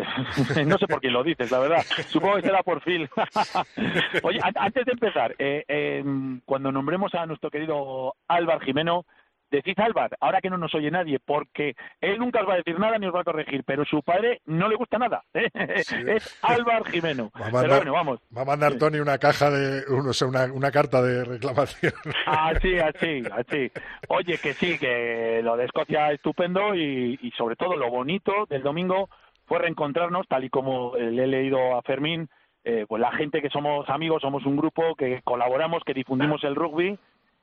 [0.66, 1.82] no sé por quién lo dices, la verdad.
[2.08, 3.08] Supongo que será por Phil.
[4.22, 6.04] Oye, an- antes de empezar, eh, eh,
[6.44, 9.04] cuando nombremos a nuestro querido Álvar Jimeno,
[9.48, 12.78] decid Álvar, ahora que no nos oye nadie, porque él nunca os va a decir
[12.80, 15.22] nada ni os va a corregir, pero su padre no le gusta nada.
[15.34, 15.48] ¿eh?
[15.54, 17.30] Es Álvar Jimeno.
[17.34, 18.20] Va a Pero mandar, bueno, vamos.
[18.36, 21.92] va a mandar Tony una caja de, una, una carta de reclamación.
[22.26, 23.70] Así, así, así.
[24.08, 28.62] Oye, que sí, que lo de Escocia estupendo y, y sobre todo lo bonito del
[28.64, 29.08] domingo
[29.46, 32.28] fue reencontrarnos, tal y como eh, le he leído a Fermín,
[32.64, 36.54] eh, pues la gente que somos amigos, somos un grupo que colaboramos, que difundimos el
[36.56, 36.98] rugby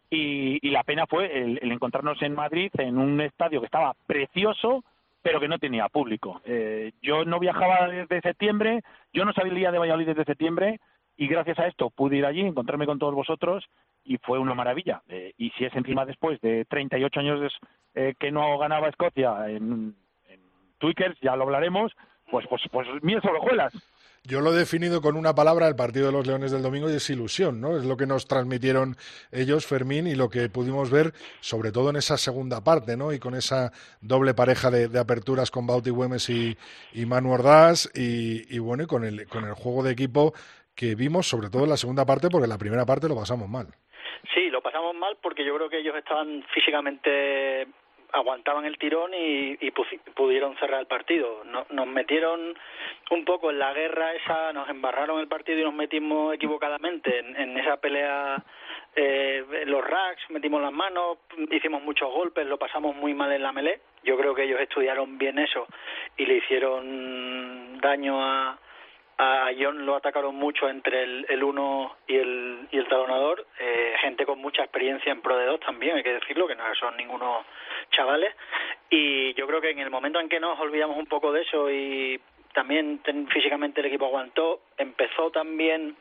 [0.09, 4.83] y, y la pena fue el, encontrarnos en Madrid en un estadio que estaba precioso,
[5.21, 6.41] pero que no tenía público.
[6.45, 8.81] Eh, yo no viajaba desde septiembre,
[9.13, 10.79] yo no salía de Valladolid desde septiembre
[11.15, 13.63] y gracias a esto pude ir allí, encontrarme con todos vosotros
[14.03, 15.01] y fue una maravilla.
[15.07, 17.57] Eh, y si es encima después de 38 años des-
[17.95, 19.95] eh, que no ganaba Escocia en,
[20.83, 21.91] en Twickers, ya lo hablaremos,
[22.29, 23.73] pues pues pues miel sobre hojuelas.
[24.25, 26.93] Yo lo he definido con una palabra, el partido de los Leones del domingo, y
[26.93, 27.77] es ilusión, ¿no?
[27.77, 28.95] Es lo que nos transmitieron
[29.33, 33.11] ellos, Fermín, y lo que pudimos ver, sobre todo en esa segunda parte, ¿no?
[33.11, 36.57] Y con esa doble pareja de, de aperturas con Bauti Güemes y,
[36.93, 40.33] y Manu Ordaz, y, y bueno, y con el, con el juego de equipo
[40.73, 43.49] que vimos, sobre todo en la segunda parte, porque en la primera parte lo pasamos
[43.49, 43.67] mal.
[44.33, 47.67] Sí, lo pasamos mal porque yo creo que ellos estaban físicamente
[48.13, 49.71] aguantaban el tirón y, y
[50.15, 51.43] pudieron cerrar el partido.
[51.45, 52.55] No- nos metieron
[53.11, 57.35] un poco en la guerra esa, nos embarraron el partido y nos metimos equivocadamente en,
[57.35, 58.41] en esa pelea,
[58.95, 61.17] eh, los racks, metimos las manos,
[61.51, 63.81] hicimos muchos golpes, lo pasamos muy mal en la melé.
[64.03, 65.65] Yo creo que ellos estudiaron bien eso
[66.17, 68.57] y le hicieron daño a,
[69.17, 73.93] a John lo atacaron mucho entre el, el uno y el, y el talonador, eh,
[74.01, 76.97] gente con mucha experiencia en Pro de dos también, hay que decirlo, que no son
[76.97, 77.45] ningunos
[77.91, 78.35] chavales,
[78.89, 81.69] y yo creo que en el momento en que nos olvidamos un poco de eso
[81.71, 82.19] y
[82.53, 85.95] también ten- físicamente el equipo aguantó, empezó también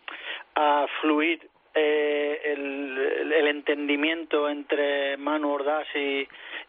[0.54, 6.26] a fluir eh, el, el- entendimiento entre Manu Ordaz y,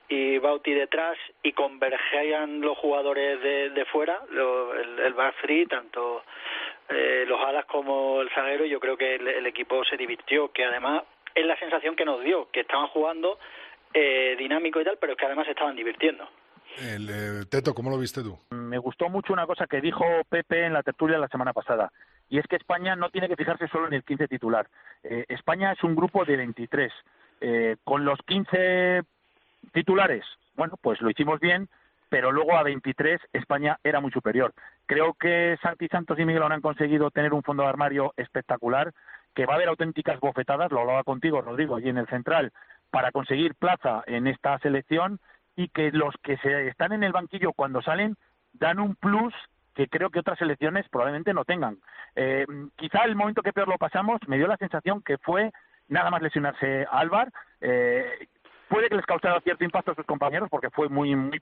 [0.10, 5.66] y Bauti detrás y convergían los jugadores de, de fuera, lo- el, el back three,
[5.66, 6.24] tanto
[6.90, 10.66] eh, los alas como el zaguero, yo creo que el, el equipo se divirtió, que
[10.66, 11.04] además
[11.36, 13.40] es la sensación que nos dio, que estaban jugando
[13.94, 16.28] eh, dinámico y tal, pero que además se estaban divirtiendo.
[16.78, 18.38] El, eh, Teto, ¿cómo lo viste tú?
[18.52, 21.92] Me gustó mucho una cosa que dijo Pepe en la tertulia la semana pasada,
[22.34, 24.68] y es que España no tiene que fijarse solo en el 15 titular.
[25.04, 26.92] Eh, España es un grupo de 23.
[27.42, 29.04] Eh, con los 15
[29.72, 31.70] titulares, bueno, pues lo hicimos bien,
[32.10, 34.52] pero luego a 23 España era muy superior.
[34.88, 38.94] Creo que Santi Santos y Miguel han conseguido tener un fondo de armario espectacular,
[39.36, 42.52] que va a haber auténticas bofetadas, lo hablaba contigo, Rodrigo, allí en el central,
[42.90, 45.20] para conseguir plaza en esta selección
[45.56, 48.16] y que los que se están en el banquillo cuando salen
[48.54, 49.36] dan un plus
[49.74, 51.78] que creo que otras selecciones probablemente no tengan.
[52.16, 55.52] Eh, quizá el momento que peor lo pasamos me dio la sensación que fue
[55.88, 57.32] nada más lesionarse a Álvar.
[57.62, 58.28] Eh,
[58.70, 61.42] puede que les causara cierto impacto a sus compañeros porque fue muy, muy,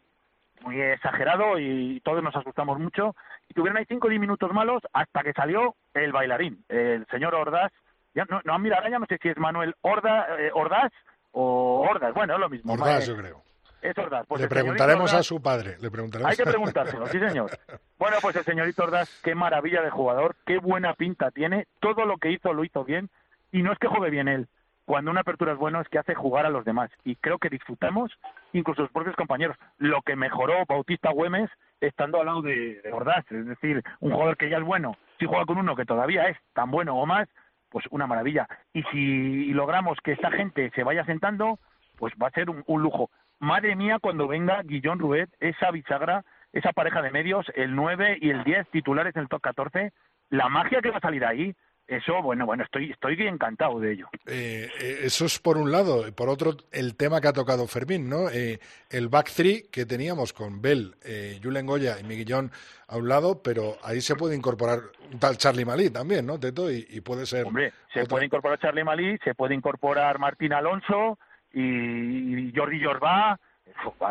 [0.62, 3.16] muy exagerado y todos nos asustamos mucho.
[3.50, 7.36] Y tuvieron ahí cinco o diez minutos malos hasta que salió el bailarín, el señor
[7.36, 7.72] Ordaz.
[8.14, 10.92] Ya, no, no, mira, ahora ya no sé si es Manuel Orda, eh, Ordaz
[11.32, 12.14] o Ordaz.
[12.14, 12.74] Bueno, es lo mismo.
[12.74, 13.42] Ordaz, Eh, yo creo.
[13.82, 14.26] Es Ordaz.
[14.28, 15.78] Pues le preguntaremos a su padre.
[15.80, 17.52] Le preguntaremos hay que preguntárselo, sí señor.
[17.98, 22.18] Bueno, pues el señorito Ordaz, qué maravilla de jugador, qué buena pinta tiene, todo lo
[22.18, 23.12] que hizo lo hizo bien,
[23.52, 24.48] y no es que juegue bien él,
[24.86, 27.50] cuando una apertura es bueno es que hace jugar a los demás, y creo que
[27.50, 28.12] disfrutamos
[28.54, 33.24] incluso los propios compañeros, lo que mejoró Bautista Güemes estando al lado de, de Ordaz,
[33.32, 36.38] es decir, un jugador que ya es bueno, si juega con uno que todavía es
[36.54, 37.30] tan bueno o más,
[37.70, 38.48] pues una maravilla.
[38.74, 41.60] Y si logramos que esta gente se vaya sentando,
[41.98, 43.10] pues va a ser un, un lujo.
[43.42, 46.24] Madre mía, cuando venga Guillón Ruet, esa bisagra,
[46.54, 49.92] esa pareja de medios, el 9 y el 10 titulares en el top 14,
[50.30, 51.54] la magia que va a salir ahí,
[51.88, 54.08] eso, bueno, bueno, estoy, estoy encantado de ello.
[54.26, 56.06] Eh, eh, eso es por un lado.
[56.16, 58.30] Por otro, el tema que ha tocado Fermín, ¿no?
[58.30, 62.50] Eh, el back three que teníamos con Bell, eh, Julen Goya y Miguillón
[62.88, 64.80] a un lado, pero ahí se puede incorporar
[65.12, 66.72] un tal Charlie Malí también, ¿no, Teto?
[66.72, 67.46] Y, y puede ser.
[67.46, 71.18] Hombre, se otra- puede incorporar Charlie Malí, se puede incorporar Martín Alonso
[71.54, 73.40] y, y Jordi Jorba.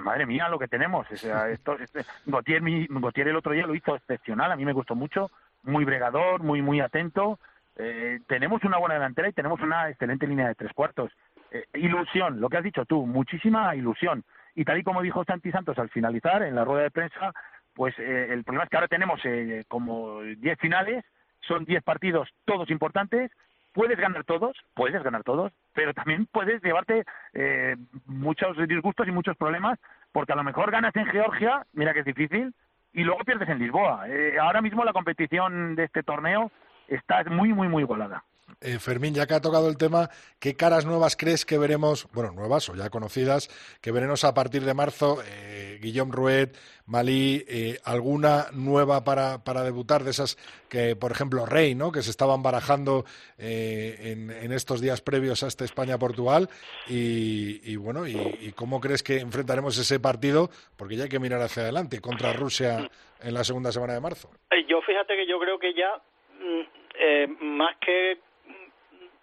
[0.02, 1.10] Madre mía, lo que tenemos.
[1.10, 4.64] O sea, esto, este, Gautier, mi- Gautier el otro día lo hizo excepcional, a mí
[4.64, 5.30] me gustó mucho,
[5.64, 7.38] muy bregador, muy muy atento.
[7.76, 11.12] Eh, tenemos una buena delantera y tenemos una excelente línea de tres cuartos.
[11.50, 14.24] Eh, ilusión, lo que has dicho tú, muchísima ilusión.
[14.54, 17.32] Y tal y como dijo Santi Santos al finalizar en la rueda de prensa,
[17.74, 21.04] pues eh, el problema es que ahora tenemos eh, como 10 finales,
[21.40, 23.30] son 10 partidos todos importantes,
[23.72, 29.36] puedes ganar todos, puedes ganar todos, pero también puedes llevarte eh, muchos disgustos y muchos
[29.36, 29.78] problemas,
[30.12, 32.54] porque a lo mejor ganas en Georgia, mira que es difícil,
[32.92, 34.08] y luego pierdes en Lisboa.
[34.08, 36.50] Eh, ahora mismo la competición de este torneo
[36.88, 38.24] está muy, muy, muy igualada.
[38.60, 42.32] Eh, Fermín, ya que ha tocado el tema, ¿qué caras nuevas crees que veremos, bueno,
[42.32, 43.48] nuevas o ya conocidas,
[43.80, 45.22] que veremos a partir de marzo?
[45.26, 46.52] Eh, Guillaume Rouet,
[46.86, 50.36] Malí, eh, ¿alguna nueva para, para debutar de esas
[50.68, 51.92] que, por ejemplo, Rey, ¿no?
[51.92, 53.04] que se estaban barajando
[53.38, 56.48] eh, en, estos días previos a este España-Portugal?
[56.88, 60.50] Y, y bueno, y, cómo crees que enfrentaremos ese partido?
[60.76, 64.30] Porque ya hay que mirar hacia adelante contra Rusia en la segunda semana de marzo.
[64.68, 65.94] Yo fíjate que yo creo que ya,
[66.40, 68.18] mm, más que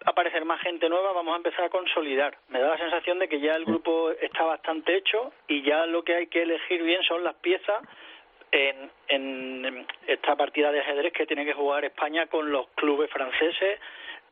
[0.08, 2.36] aparecer más gente nueva, vamos a empezar a consolidar.
[2.48, 6.02] Me da la sensación de que ya el grupo está bastante hecho y ya lo
[6.02, 7.82] que hay que elegir bien son las piezas
[8.50, 13.80] en, en esta partida de ajedrez que tiene que jugar España con los clubes franceses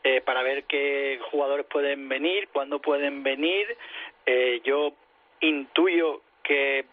[0.02, 3.76] eh, para ver qué jugadores pueden venir, cuándo pueden venir.
[4.24, 4.92] Eh, yo
[5.40, 6.86] intuyo que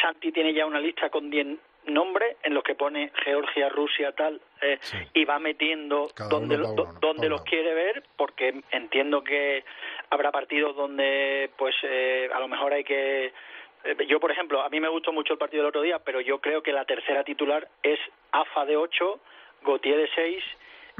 [0.00, 4.40] Santi tiene ya una lista con 10 nombres en los que pone Georgia, Rusia, tal,
[4.60, 4.98] eh, Sí.
[5.14, 9.64] y va metiendo Cada donde, uno uno, donde los quiere ver, porque entiendo que
[10.10, 13.26] habrá partidos donde, pues, eh, a lo mejor hay que.
[13.84, 16.20] eh, Yo, por ejemplo, a mí me gustó mucho el partido del otro día, pero
[16.20, 17.98] yo creo que la tercera titular es
[18.32, 19.20] AFA de 8,
[19.62, 20.44] Gautier de 6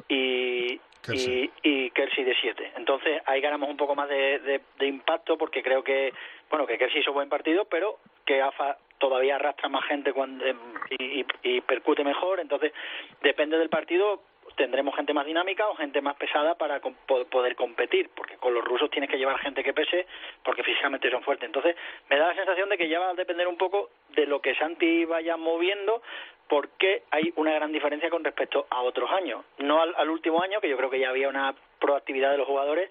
[0.08, 0.80] y,
[1.12, 2.72] Y, y Kelsey de 7.
[2.76, 4.38] Entonces ahí ganamos un poco más de,
[4.78, 6.12] de- impacto porque creo que,
[6.50, 10.56] bueno, que Kelsey hizo buen partido, pero que AFA todavía arrastra más gente cuando, em,
[10.98, 12.40] y, y- y percute mejor.
[12.40, 12.72] Entonces,
[13.22, 14.22] depende del partido,
[14.56, 18.88] tendremos gente más dinámica o gente más pesada para poder competir, porque con los rusos
[18.90, 20.06] tienes que llevar gente que pese
[20.44, 21.46] porque físicamente son fuertes.
[21.46, 21.74] Entonces,
[22.08, 24.54] me da la sensación de que ya va a depender un poco de lo que
[24.54, 26.02] Santi vaya moviendo,
[26.48, 29.44] porque hay una gran diferencia con respecto a otros años.
[29.58, 32.46] No al, al último año, que yo creo que ya había una proactividad de los
[32.46, 32.90] jugadores,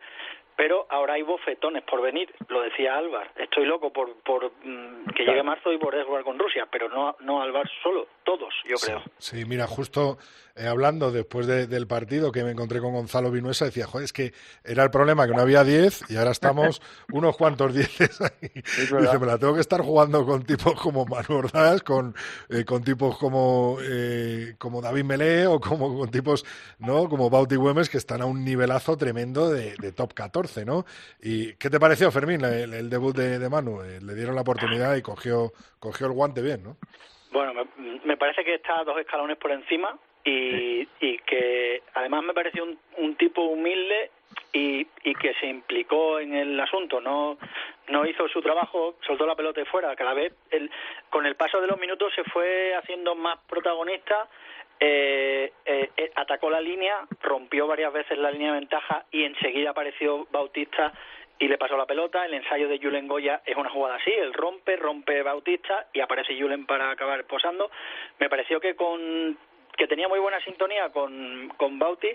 [0.56, 3.32] pero ahora hay bofetones por venir, lo decía Álvar.
[3.36, 7.16] Estoy loco por, por mm, que llegue marzo y poder jugar con Rusia, pero no,
[7.22, 9.02] no Álvar solo, todos, yo creo.
[9.18, 10.18] Sí, sí, mira, justo
[10.56, 14.14] eh, hablando después de- del partido que me encontré con Gonzalo Vinuesa, decía, joder, es
[14.14, 18.52] que era el problema que no había 10 y ahora estamos unos cuantos 10 ahí.
[18.54, 22.14] Dice, me la tengo que estar jugando con tipos como Manu Ordaz, con,
[22.50, 26.46] eh, con tipos como, eh, como David Melé o como con tipos,
[26.78, 27.10] ¿no?
[27.10, 30.86] Como Bauti Güemes que están a un nivelazo tremendo de, de top 14, ¿no?
[31.22, 33.82] ¿Y qué te pareció, Fermín, el, el debut de, de Manu?
[33.82, 36.78] Eh, le dieron la oportunidad y cogió, cogió el guante bien, ¿no?
[37.32, 42.34] Bueno, me, me parece que está dos escalones por encima y, y que además me
[42.34, 44.12] pareció un, un tipo humilde
[44.52, 47.38] y, y que se implicó en el asunto, no
[47.90, 50.72] no hizo su trabajo, soltó la pelota de fuera, cada vez el,
[51.10, 54.30] con el paso de los minutos se fue haciendo más protagonista,
[54.80, 59.72] eh, eh, eh, atacó la línea, rompió varias veces la línea de ventaja y enseguida
[59.72, 60.94] apareció Bautista
[61.40, 62.26] y le pasó la pelota.
[62.26, 66.40] El ensayo de Julen Goya es una jugada así, él rompe, rompe Bautista y aparece
[66.40, 67.72] Julen para acabar posando.
[68.20, 69.38] Me pareció que con
[69.78, 72.10] que tenía muy buena sintonía con, con Bauti,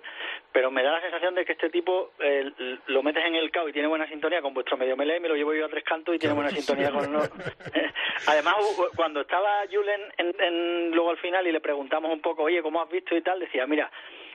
[0.53, 2.51] pero me da la sensación de que este tipo eh,
[2.87, 5.35] lo metes en el cao y tiene buena sintonía con vuestro medio melee, me lo
[5.35, 7.13] llevo yo a tres cantos y tiene buena sintonía con...
[7.13, 7.31] los-
[8.27, 8.55] Además,
[8.97, 12.83] cuando estaba Julen en, en- luego al final y le preguntamos un poco, oye, ¿cómo
[12.83, 13.39] has visto y tal?
[13.41, 13.91] Decía, mira,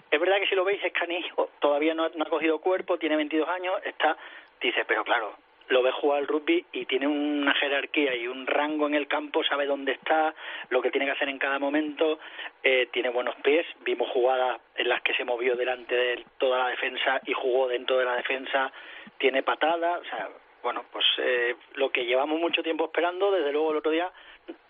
[0.09, 3.15] es verdad que si lo veis es canijo, todavía no, no ha cogido cuerpo, tiene
[3.15, 4.17] 22 años, está...
[4.61, 5.33] Dice, pero claro,
[5.73, 9.43] lo ve jugar al rugby y tiene una jerarquía y un rango en el campo,
[9.43, 10.33] sabe dónde está,
[10.69, 12.19] lo que tiene que hacer en cada momento,
[12.63, 16.67] eh, tiene buenos pies, vimos jugadas en las que se movió delante de toda la
[16.69, 18.71] defensa y jugó dentro de la defensa,
[19.17, 20.29] tiene patada, o sea,
[20.63, 24.11] bueno, pues eh, lo que llevamos mucho tiempo esperando, desde luego el otro día,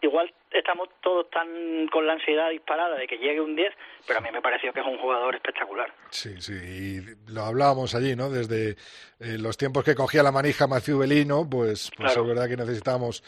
[0.01, 3.73] igual estamos todos tan con la ansiedad disparada de que llegue un 10,
[4.08, 5.93] pero a mí me pareció que es un jugador espectacular.
[6.10, 8.29] Sí, sí, y lo hablábamos allí, ¿no?
[8.29, 8.71] Desde
[9.19, 12.21] eh, los tiempos que cogía la manija Matthew Bellino, pues, pues Claro.
[12.21, 13.23] es verdad que necesitábamos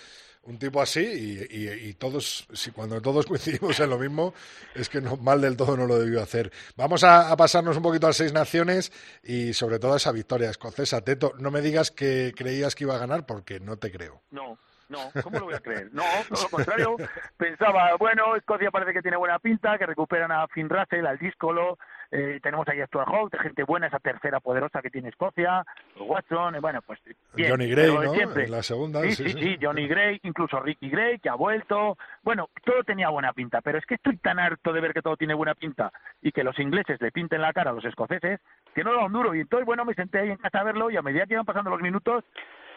[0.46, 4.34] un tipo así y, todos, si cuando todos coincidimos en lo mismo,
[4.74, 6.52] es que no, mal del todo no lo debió hacer.
[6.76, 8.92] Vamos a, a pasarnos un poquito a Seis Naciones
[9.24, 11.02] y sobre todo a esa victoria escocesa.
[11.02, 14.22] Teto, no me digas que creías que iba a ganar porque no te creo.
[14.32, 14.58] No,
[14.90, 15.90] no, ¿cómo lo voy a creer?
[15.94, 16.96] No, todo lo contrario.
[17.38, 21.78] Pensaba, bueno, Escocia parece que tiene buena pinta, que recuperan a Finn Russell, al díscolo,
[22.12, 25.66] eh, tenemos ahí a Stuart de gente buena, esa tercera poderosa que tiene Escocia,
[26.00, 27.00] Watson, eh, bueno, pues
[27.34, 28.14] bien, Johnny Gray, ¿no?
[28.14, 28.46] siempre.
[28.46, 29.02] En la segunda.
[29.02, 31.98] Sí, sí, sí, Johnny Gray, incluso Ricky Gray, que ha vuelto.
[32.24, 35.18] Bueno, todo tenía buena pinta, pero es que estoy tan harto de ver que todo
[35.18, 35.92] tiene buena pinta
[36.22, 38.40] y que los ingleses le pinten la cara a los escoceses,
[38.74, 39.36] que no un duro.
[39.36, 41.46] Y entonces, bueno, me senté ahí en casa a verlo y a medida que iban
[41.46, 42.24] pasando los minutos,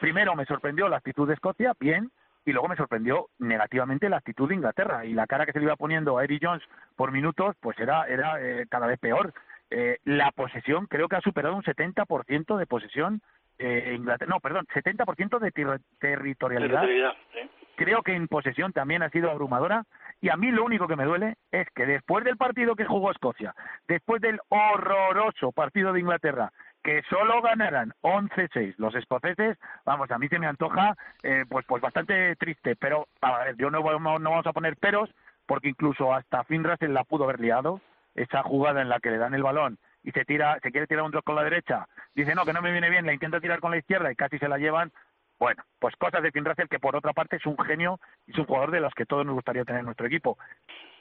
[0.01, 2.11] primero me sorprendió la actitud de Escocia, bien,
[2.49, 5.67] y luego me sorprendió negativamente la actitud de Inglaterra y la cara que se le
[5.67, 6.63] iba poniendo a Eddie Jones
[6.97, 9.35] por minutos, pues era, era eh, cada vez peor.
[9.71, 13.21] Eh, la posesión creo que ha superado un 70% de posesión
[13.59, 16.81] eh, Inglaterra, no, perdón, 70% de ter- territorialidad.
[16.81, 17.51] Territorialidad, sí.
[17.77, 19.85] Creo que en posesión también ha sido abrumadora
[20.23, 23.11] y a mí lo único que me duele es que después del partido que jugó
[23.11, 23.55] Escocia,
[23.87, 26.51] después del horroroso partido de Inglaterra,
[26.83, 31.83] que solo ganaran 11-6 los escoceses, vamos, a mí se me antoja eh, pues pues
[31.83, 35.11] bastante triste, pero a ver, yo no, vamos- no vamos a poner peros
[35.47, 37.81] porque incluso hasta Russell la pudo haber liado,
[38.15, 41.05] esa jugada en la que le dan el balón y se tira, se quiere tirar
[41.05, 43.61] un drop con la derecha, dice no, que no me viene bien, la intenta tirar
[43.61, 44.93] con la izquierda y casi se la llevan,
[45.39, 48.47] bueno, pues cosas de Russell que por otra parte es un genio y es un
[48.47, 50.37] jugador de los que todos nos gustaría tener en nuestro equipo.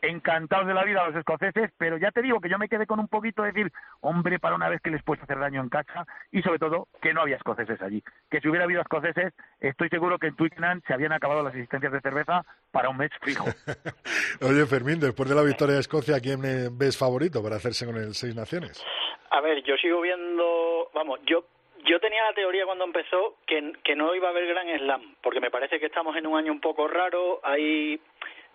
[0.02, 3.00] Encantados de la vida los escoceses, pero ya te digo que yo me quedé con
[3.00, 3.72] un poquito de decir,
[4.02, 7.14] hombre, para una vez que les puedes hacer daño en casa y sobre todo que
[7.14, 8.04] no había escoceses allí.
[8.30, 11.92] Que si hubiera habido escoceses, estoy seguro que en Twickenham se habían acabado las asistencias
[11.92, 13.46] de cerveza para un mes fijo.
[14.42, 16.42] Oye, Fermín, después de la victoria de Escocia, ¿quién
[16.78, 18.86] ves favorito para hacerse con el Seis Naciones?
[19.32, 21.44] A ver, yo sigo viendo, vamos, yo
[21.88, 25.40] yo tenía la teoría cuando empezó que, que no iba a haber gran slam, porque
[25.40, 28.00] me parece que estamos en un año un poco raro, hay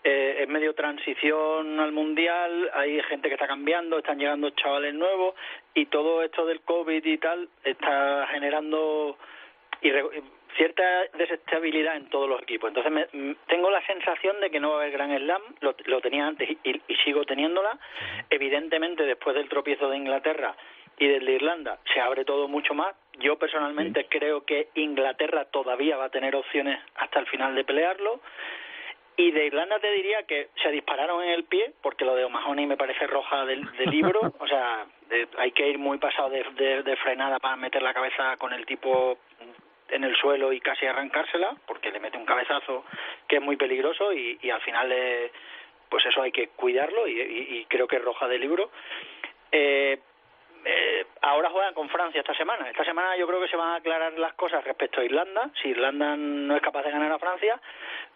[0.05, 5.35] eh, es medio transición al mundial, hay gente que está cambiando, están llegando chavales nuevos
[5.75, 9.17] y todo esto del COVID y tal está generando
[10.57, 10.83] cierta
[11.15, 12.69] desestabilidad en todos los equipos.
[12.69, 16.01] Entonces me- tengo la sensación de que no va a haber gran slam, lo, lo
[16.01, 17.79] tenía antes y- y sigo teniéndola.
[18.29, 20.55] Evidentemente después del tropiezo de Inglaterra
[20.99, 22.95] y del de Irlanda se abre todo mucho más.
[23.19, 28.21] Yo personalmente creo que Inglaterra todavía va a tener opciones hasta el final de pelearlo.
[29.17, 32.67] Y de Irlanda te diría que se dispararon en el pie, porque lo de O'Mahony
[32.67, 34.21] me parece roja del, del libro.
[34.39, 37.93] O sea, de- hay que ir muy pasado de, de- de frenada para meter la
[37.93, 39.19] cabeza con el tipo
[39.91, 42.87] en el suelo y casi arrancársela, porque le mete un cabezazo
[43.29, 45.31] que es muy peligroso y, y al final, eh,
[45.91, 48.71] pues eso hay que cuidarlo y, y- y creo que es roja del libro.
[49.53, 49.99] Eh,
[50.65, 52.69] eh, ahora juegan con Francia esta semana.
[52.69, 55.51] Esta semana yo creo que se van a aclarar las cosas respecto a Irlanda.
[55.61, 57.61] Si Irlanda no es capaz de ganar a Francia,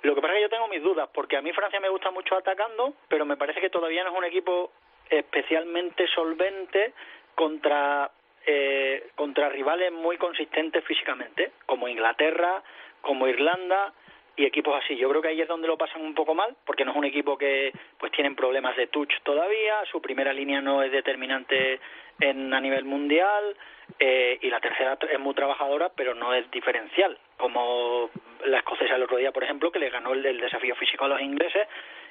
[0.03, 2.11] lo que pasa es que yo tengo mis dudas, porque a mí Francia me gusta
[2.11, 4.73] mucho atacando, pero me parece que todavía no es un equipo
[5.09, 6.93] especialmente solvente
[7.35, 8.11] contra
[8.45, 12.63] eh, contra rivales muy consistentes físicamente, como Inglaterra,
[13.01, 13.93] como Irlanda
[14.37, 14.97] y equipos así.
[14.97, 17.05] Yo creo que ahí es donde lo pasan un poco mal, porque no es un
[17.05, 21.81] equipo que pues tienen problemas de touch todavía, su primera línea no es determinante
[22.21, 23.57] en a nivel mundial
[23.99, 28.11] eh, y la tercera es muy trabajadora, pero no es diferencial, como
[28.45, 31.09] la escocesa el otro día, por ejemplo, que le ganó el, el desafío físico a
[31.09, 31.67] los ingleses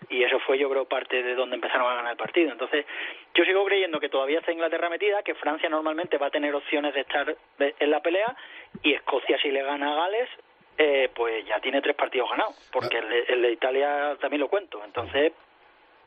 [0.09, 2.51] y eso fue yo creo parte de donde empezaron a ganar el partido.
[2.51, 2.85] Entonces,
[3.33, 6.93] yo sigo creyendo que todavía está Inglaterra metida, que Francia normalmente va a tener opciones
[6.93, 8.35] de estar en la pelea
[8.83, 10.29] y Escocia si le gana a Gales
[10.77, 14.49] eh, pues ya tiene tres partidos ganados, porque el, de- el de Italia también lo
[14.49, 14.83] cuento.
[14.83, 15.31] Entonces,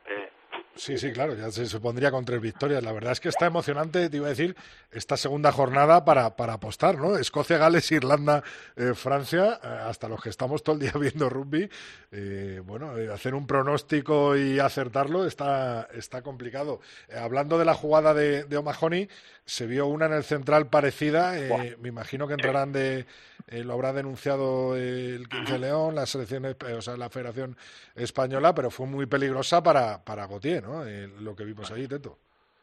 [0.06, 0.30] eh,
[0.74, 2.82] Sí, sí, claro, ya se supondría con tres victorias.
[2.82, 4.56] La verdad es que está emocionante, te iba a decir,
[4.90, 7.18] esta segunda jornada para, para apostar, ¿no?
[7.18, 8.42] Escocia, Gales, Irlanda,
[8.76, 11.68] eh, Francia, eh, hasta los que estamos todo el día viendo rugby.
[12.12, 16.80] eh, bueno, eh, hacer un pronóstico y acertarlo está, está complicado.
[17.14, 19.08] Hablando de la jugada de, de O'Mahony,
[19.44, 21.38] se vio una en el central parecida.
[21.38, 23.04] eh, me imagino que entrarán de.
[23.50, 27.56] Eh, lo habrá denunciado el 15 León, la selección, esp- o sea, la Federación
[27.94, 30.86] Española, pero fue muy peligrosa para, para Gautier, ¿no?
[30.86, 32.18] Eh, lo que vimos ahí, Teto.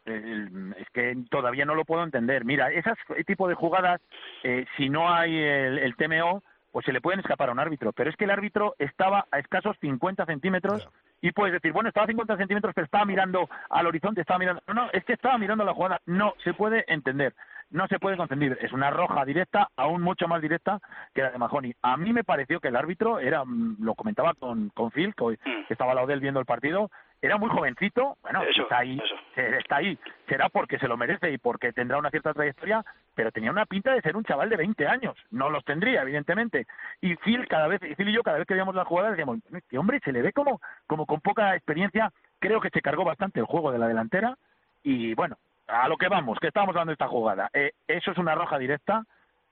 [0.05, 2.45] El- es que todavía no lo puedo entender.
[2.45, 3.99] Mira, esas tipo de jugadas,
[4.43, 7.91] eh, si no hay el, el TMO, pues se le pueden escapar a un árbitro.
[7.93, 10.87] Pero es que el árbitro estaba a escasos 50 centímetros
[11.27, 14.61] y puedes decir, bueno, estaba a 50 centímetros, pero estaba mirando al horizonte, estaba mirando...
[14.67, 15.99] No, no, es que estaba mirando la jugada.
[16.05, 17.33] No se puede entender.
[17.71, 18.55] No se puede confundir.
[18.61, 20.79] Es una roja directa, aún mucho más directa
[21.15, 21.73] que la de Mahoney.
[21.81, 25.23] A mí me pareció que el árbitro era, mm, lo comentaba con, con Phil, que
[25.23, 26.91] hoy- que estaba al lado de él viendo el partido,
[27.25, 28.17] era muy jovencito.
[28.21, 29.01] Bueno, Eso, está ahí,
[29.33, 29.97] se- está ahí.
[30.27, 33.93] Será porque se lo merece y porque tendrá una cierta trayectoria, pero tenía una pinta
[33.93, 35.15] de ser un chaval de 20 años.
[35.31, 36.65] No los tendría, evidentemente.
[37.01, 39.39] Y Phil, cada vez, y Phil y yo, cada vez que veíamos la jugada, decíamos,
[39.53, 42.11] este hombre se le ve como, como con poca experiencia.
[42.39, 44.37] Creo que se cargó bastante el juego de la delantera.
[44.83, 47.49] Y bueno, a lo que vamos, que estábamos dando esta jugada.
[47.53, 49.03] Eh, eso es una roja directa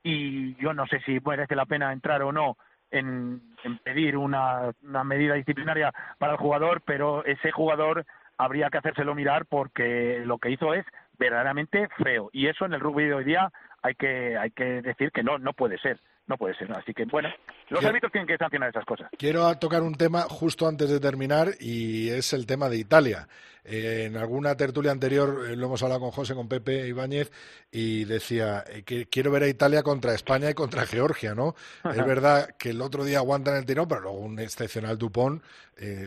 [0.03, 2.57] y yo no sé si merece la pena entrar o no
[2.93, 3.41] en,
[3.83, 8.05] pedir una, una medida disciplinaria para el jugador, pero ese jugador
[8.37, 10.85] habría que hacérselo mirar porque lo que hizo es
[11.17, 12.29] verdaderamente feo.
[12.33, 15.37] Y eso en el rugby de hoy día hay que, hay que decir que no,
[15.37, 15.99] no puede ser.
[16.25, 16.71] No puede ser.
[16.71, 17.27] Así que, bueno,
[17.69, 19.09] los Quiero- árbitros tienen que sancionar esas cosas.
[19.17, 23.27] Quiero tocar un tema justo antes de terminar y es el tema de Italia.
[23.65, 27.31] Eh, en alguna tertulia anterior eh, lo hemos hablado con José, con Pepe Ibáñez
[27.71, 31.55] y decía eh, que quiero ver a Italia contra España y contra Georgia, ¿no?
[31.89, 35.41] es verdad que el otro día aguantan el tirón, pero luego un excepcional Dupont,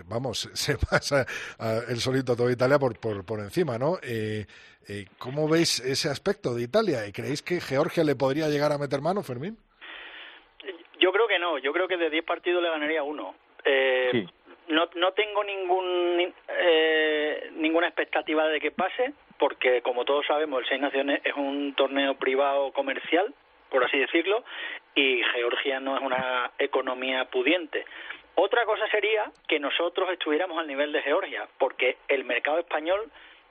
[0.07, 1.27] vamos, se pasa
[1.59, 3.99] a- el solito toda Italia por, por, por encima, ¿no?
[5.19, 7.07] ¿Cómo veis ese aspecto de Italia?
[7.07, 9.59] ¿Y ¿Creéis que Georgia le podría llegar a meter mano, Fermín?
[10.99, 13.35] Yo creo que no, yo creo que de 10 partidos le ganaría uno.
[13.65, 14.29] Eh, Sí.
[14.69, 20.69] no, no tengo ningún eh, ninguna expectativa de que pase, porque como todos sabemos, el
[20.69, 23.33] Seis Naciones es un torneo privado comercial,
[23.71, 24.45] por así decirlo,
[24.95, 27.85] y Georgia no es una economía pudiente.
[28.37, 33.11] Otra cosa sería que nosotros estuviéramos al nivel de Georgia, porque el mercado español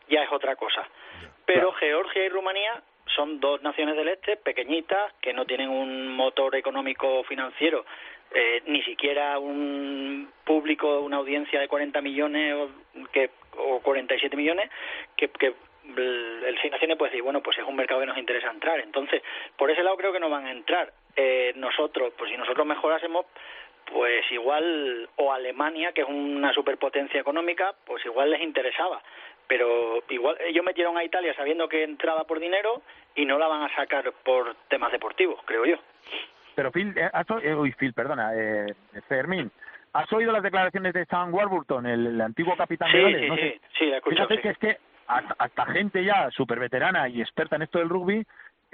[0.10, 0.88] ya es otra cosa.
[1.46, 2.82] Pero Georgia y Rumanía
[3.14, 7.86] son dos naciones del este pequeñitas que no tienen un motor económico financiero,
[8.34, 12.70] eh, ni siquiera un público, una audiencia de 40 millones o,
[13.12, 14.70] que, o 47 millones,
[15.16, 15.54] que, que
[15.98, 18.80] el Seis Naciones puede decir, bueno, pues es un mercado que nos interesa entrar.
[18.80, 19.22] Entonces,
[19.56, 20.92] por ese lado creo que no van a entrar.
[21.16, 23.26] Eh, nosotros, pues si nosotros mejorásemos,
[23.86, 29.02] pues igual, o Alemania, que es una superpotencia económica, pues igual les interesaba.
[29.48, 32.82] Pero igual ellos metieron a Italia sabiendo que entraba por dinero
[33.16, 35.76] y no la van a sacar por temas deportivos, creo yo.
[36.56, 38.74] Pero Phil, eh, has eh, uy, Phil, perdona, eh,
[39.08, 39.52] Fermín,
[39.94, 43.22] ¿has oído las declaraciones de Sam Warburton, el, el antiguo capitán Sí, de Gales?
[43.22, 43.62] sí, No sí, sé.
[43.78, 44.42] sí, la Fíjate sí.
[44.42, 44.78] que es que
[45.08, 48.26] hasta, hasta gente ya súper veterana y experta en esto del rugby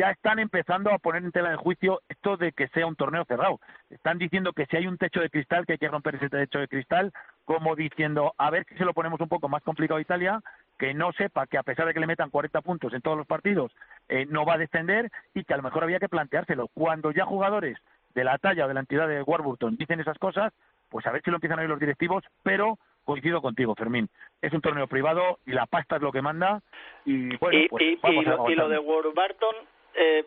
[0.02, 3.24] ya están empezando a poner en tela de juicio esto de que sea un torneo
[3.26, 3.60] cerrado.
[3.91, 6.58] Están diciendo que si hay un techo de cristal, que hay que romper ese techo
[6.58, 7.12] de cristal,
[7.45, 10.41] como diciendo, a ver si se lo ponemos un poco más complicado a Italia,
[10.80, 13.28] que no sepa que a pesar de que le metan 40 puntos en todos los
[13.28, 13.72] partidos,
[14.10, 16.68] eh, no va a descender y que a lo mejor había que planteárselo.
[16.74, 17.78] Cuando ya jugadores
[18.16, 20.52] de la talla o de la entidad de Warburton dicen esas cosas,
[20.89, 24.10] pues a ver si lo empiezan a oír los directivos, pero coincido contigo, Fermín.
[24.41, 26.62] Es un torneo privado y la pasta es lo que manda
[27.06, 28.80] y bueno, y, pues y- lo, y lo de.
[28.80, 29.56] Warburton,
[29.96, 30.26] eh,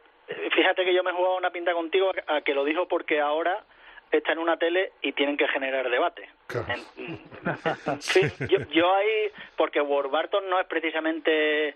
[0.55, 3.21] fíjate que yo me he jugado una pinta contigo a, a que lo dijo porque
[3.21, 3.65] ahora
[4.11, 6.29] está en una tele y tienen que generar debate.
[6.69, 7.19] En-
[8.01, 11.75] sí, yo, yo ahí, porque Warburton no es precisamente,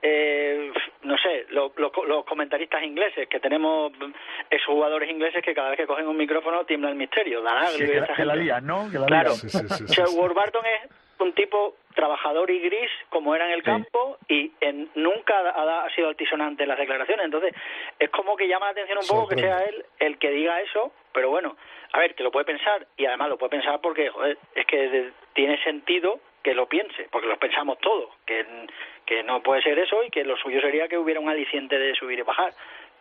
[0.00, 0.72] eh,
[1.02, 3.92] no sé, lo- lo- los comentaristas ingleses, que tenemos
[4.50, 7.42] exjugadores ingleses que cada vez que cogen un micrófono tiembla el misterio.
[7.42, 8.44] Dan Sí, que, esa la- que la gente.
[8.44, 8.90] lían, ¿no?
[8.90, 9.30] Que la Claro.
[9.32, 10.16] Sí, sí, sí, O sí, sea, sí.
[10.18, 10.90] Warburton es
[11.20, 13.66] un tipo trabajador y gris como era en el Sí.
[13.66, 17.24] campo y en- nunca ha, ha sido altisonante en las declaraciones.
[17.24, 17.54] Entonces,
[17.98, 20.92] es como que llama la atención un poco que sea él el que diga eso,
[21.12, 21.56] pero bueno,
[21.92, 24.88] a ver, que lo puede pensar y además lo puede pensar porque joder, es que
[24.88, 28.44] de- tiene sentido que lo piense, porque lo pensamos todos, que,
[29.06, 31.94] que no puede ser eso y que lo suyo sería que hubiera un aliciente de
[31.94, 32.52] subir y bajar.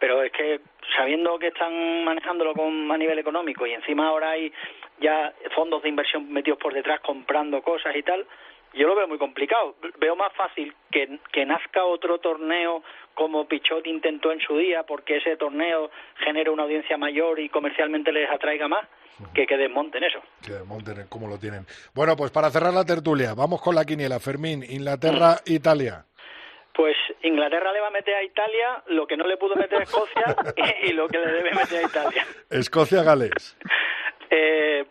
[0.04, 0.60] Pero es que
[0.98, 4.52] sabiendo que están manejándolo con, a nivel económico y encima ahora hay
[5.00, 8.28] ya fondos de inversión metidos por detrás comprando cosas y tal,
[8.74, 9.76] yo lo veo muy complicado.
[10.00, 12.84] Veo más fácil que, que nazca otro torneo
[13.14, 18.12] como Pichot intentó en su día, porque ese torneo genera una audiencia mayor y comercialmente
[18.12, 18.86] les atraiga más,
[19.34, 20.20] que que desmonten eso.
[20.46, 21.66] Que monten como lo tienen.
[21.94, 24.20] Bueno, pues para cerrar la tertulia, vamos con la quiniela.
[24.20, 26.04] Fermín, Inglaterra, Italia.
[26.74, 29.84] Pues Inglaterra le va a meter a Italia lo que no le pudo meter a
[29.84, 30.36] Escocia
[30.84, 32.26] y, y lo que le debe meter a Italia.
[32.50, 33.58] Escocia, Gales.
[34.36, 34.84] Eh,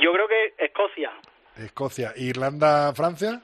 [0.00, 1.12] yo creo que Escocia.
[1.56, 3.40] Escocia, Irlanda, Francia.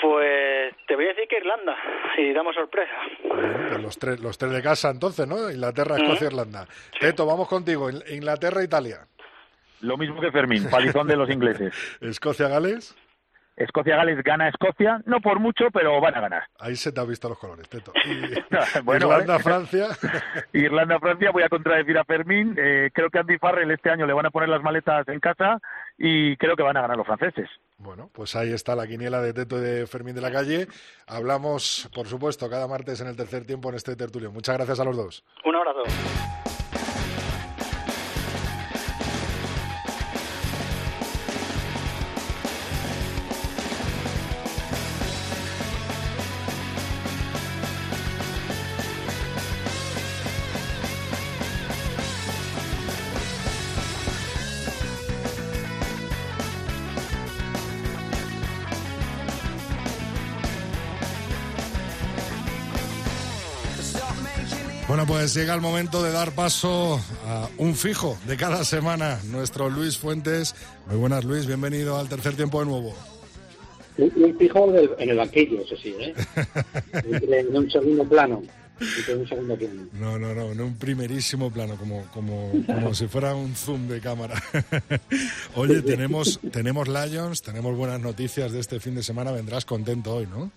[0.00, 1.76] Pues te voy a decir que Irlanda,
[2.16, 2.92] y damos sorpresa.
[3.24, 5.50] Bueno, pues los tres, los tres de casa entonces, ¿no?
[5.50, 6.66] Inglaterra, Escocia, Irlanda.
[6.98, 7.88] Teto, vamos contigo.
[7.90, 9.06] In- Inglaterra, Italia.
[9.82, 11.72] Lo mismo que Fermín, palizón de los ingleses.
[12.00, 12.96] Escocia, Gales.
[13.58, 16.42] Escocia-Gales gana a Escocia, no por mucho, pero van a ganar.
[16.60, 17.92] Ahí se te han visto los colores, Teto.
[18.04, 19.42] Y Bueno, Irlanda, vale.
[19.44, 19.88] Francia.
[20.52, 22.54] Irlanda-Francia, voy a contradecir a Fermín.
[22.58, 25.58] eh, creo que Andy Farrell este año le van a poner las maletas en casa
[25.98, 27.48] y creo que van a ganar los franceses.
[27.78, 30.66] Bueno, pues ahí está la quiniela de Teto y de Fermín de la Calle.
[31.06, 34.32] Hablamos, por supuesto, cada martes en el tercer tiempo en este tertulio.
[34.32, 35.24] Muchas gracias a los dos.
[35.44, 36.47] Un abrazo.
[65.18, 69.98] Pues llega el momento de dar paso a un fijo de cada semana, nuestro Luis
[69.98, 70.54] Fuentes.
[70.86, 72.94] Muy buenas, Luis, bienvenido al tercer tiempo de nuevo.
[73.96, 76.14] Un, un fijo del- en el banquillo, eso sí, ¿eh?
[77.02, 78.44] En un segundo plano.
[79.08, 79.88] En un segundo plano.
[79.94, 83.98] No, no, no, en un primerísimo plano, como, como, como si fuera un zoom de
[84.00, 84.40] cámara.
[85.56, 90.28] Oye, tenemos, tenemos Lions, tenemos buenas noticias de este fin de semana, vendrás contento hoy,
[90.28, 90.52] ¿no?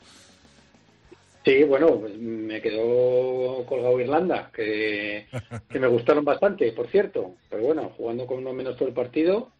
[1.43, 5.27] Sí, bueno, pues me quedó colgado Irlanda, que,
[5.69, 7.35] que me gustaron bastante, por cierto.
[7.49, 9.51] Pero bueno, jugando con uno menos todo el partido,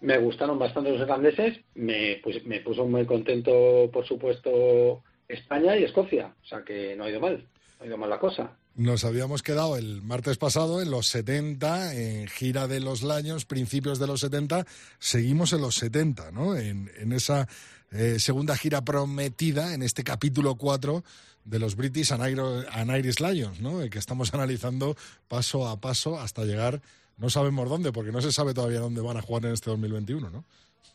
[0.00, 1.60] me gustaron bastante los irlandeses.
[1.74, 6.34] Me, pues, me puso muy contento, por supuesto, España y Escocia.
[6.42, 7.48] O sea que no ha ido mal,
[7.78, 8.56] no ha ido mal la cosa.
[8.74, 13.98] Nos habíamos quedado el martes pasado en los 70, en gira de los Lions, principios
[13.98, 14.64] de los 70.
[14.98, 16.56] Seguimos en los 70, ¿no?
[16.56, 17.48] En, en esa
[17.92, 21.02] eh, segunda gira prometida, en este capítulo 4
[21.44, 23.78] de los British and, Irish Lions, ¿no?
[23.90, 24.96] Que estamos analizando
[25.28, 26.80] paso a paso hasta llegar,
[27.18, 30.30] no sabemos dónde, porque no se sabe todavía dónde van a jugar en este 2021,
[30.30, 30.44] ¿no?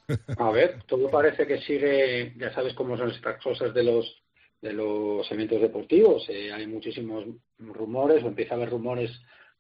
[0.38, 4.06] A ver, todo parece que sigue, ya sabes cómo son estas cosas de los
[4.62, 6.26] de los eventos deportivos.
[6.30, 7.26] Eh, hay muchísimos
[7.60, 9.12] rumores, o empieza a haber rumores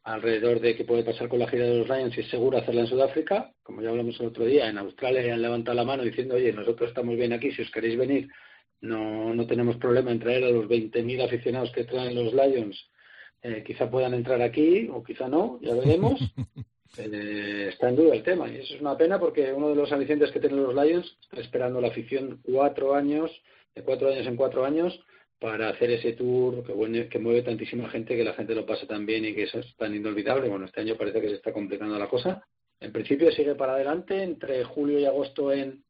[0.08, 2.82] alrededor de qué puede pasar con la gira de los Lions, si es seguro hacerla
[2.82, 3.51] en Sudáfrica.
[3.62, 6.53] Como ya hablamos el otro día, en Australia ya han levantado la mano diciendo, oye,
[6.53, 8.30] nosotros estamos bien aquí, si os queréis venir,
[8.80, 12.89] no, no tenemos problema en traer a los 20.000 aficionados que traen los Lions.
[13.41, 16.20] Eh, quizá puedan entrar aquí o quizá no, ya veremos.
[16.99, 19.91] Eh, está en duda el tema y eso es una pena porque uno de los
[19.91, 23.30] alicientes que tienen los Lions está esperando la afición cuatro años,
[23.76, 24.97] de cuatro años en cuatro años,
[25.39, 28.88] para hacer ese tour que, mueve- que mueve tantísima gente, que la gente lo pasa
[28.88, 30.49] tan bien y que eso es tan inolvidable.
[30.49, 32.43] Bueno, este año parece que se está complicando la cosa.
[32.79, 35.83] En principio sigue para adelante entre julio y agosto en,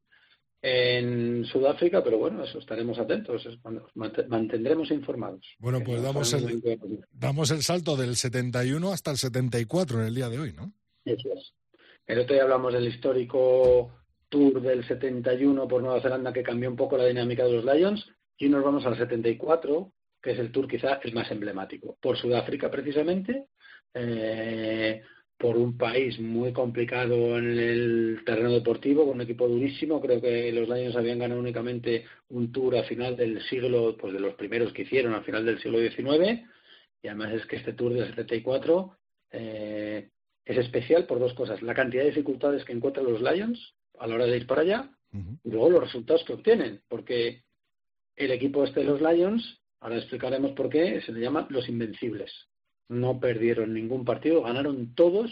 [0.62, 3.48] en Sudáfrica, pero bueno, eso estaremos atentos,
[4.28, 5.46] mantendremos informados.
[5.60, 6.62] Bueno, pues damos el,
[7.12, 10.72] damos el salto del 71 hasta el 74 en el día de hoy, ¿no?
[11.06, 11.54] Eso es.
[12.06, 13.92] El otro día hablamos del histórico
[14.30, 18.06] tour del 71 por Nueva Zelanda que cambió un poco la dinámica de los Lions
[18.38, 21.98] y nos vamos al 74, que es el tour quizá el más emblemático.
[22.02, 23.48] Por Sudáfrica precisamente,
[23.94, 25.02] eh,
[25.38, 30.02] por un país muy complicado en el terreno deportivo, con un equipo durísimo.
[30.02, 34.20] Creo que los Lions habían ganado únicamente un tour a final del siglo, pues de
[34.20, 36.42] los primeros que hicieron a final del siglo XIX.
[37.04, 38.98] Y además es que este tour del 74
[39.32, 40.10] eh,
[40.44, 41.62] es especial por dos cosas.
[41.62, 44.92] La cantidad de dificultades que encuentran los Lions a la hora de ir para allá
[45.44, 46.82] y luego los resultados que obtienen.
[46.88, 47.44] Porque
[48.18, 52.32] el equipo este de los Lions, ahora explicaremos por qué, se le llama los Invencibles.
[52.90, 55.32] No perdieron ningún partido, ganaron todos,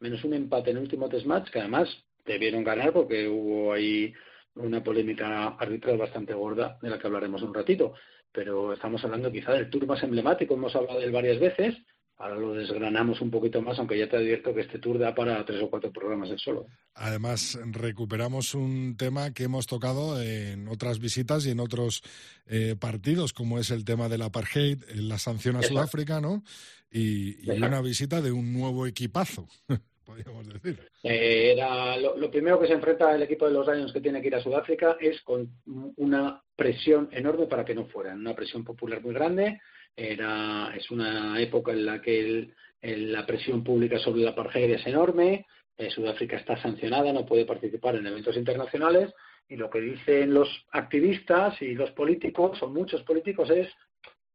[0.00, 1.88] menos un empate en el último test match, que además
[2.24, 4.12] debieron ganar porque hubo ahí
[4.54, 7.94] una polémica arbitral bastante gorda, de la que hablaremos un ratito.
[8.32, 11.74] Pero estamos hablando quizá del tour más emblemático, hemos hablado de él varias veces,
[12.18, 15.44] ahora lo desgranamos un poquito más, aunque ya te advierto que este tour da para
[15.44, 16.66] tres o cuatro programas en solo.
[16.94, 22.02] Además, recuperamos un tema que hemos tocado en otras visitas y en otros
[22.46, 25.78] eh, partidos, como es el tema del apartheid, eh, la sanción a Exacto.
[25.78, 26.42] Sudáfrica, ¿no?
[26.90, 29.48] Y, una visita de un nuevo equipazo,
[30.04, 30.80] podríamos decir.
[31.02, 34.22] Eh, era lo, lo primero que se enfrenta el equipo de los Lions que tiene
[34.22, 35.50] que ir a Sudáfrica es con
[35.96, 39.60] una presión enorme para que no fueran, una presión popular muy grande.
[39.96, 42.50] Era, es una época en la que
[42.82, 45.46] la presión pública sobre el apartheid es enorme.
[45.78, 49.12] eh, Sudáfrica está sancionada, no puede participar en eventos internacionales.
[49.48, 53.68] Y lo que dicen los activistas y los políticos, o muchos políticos, es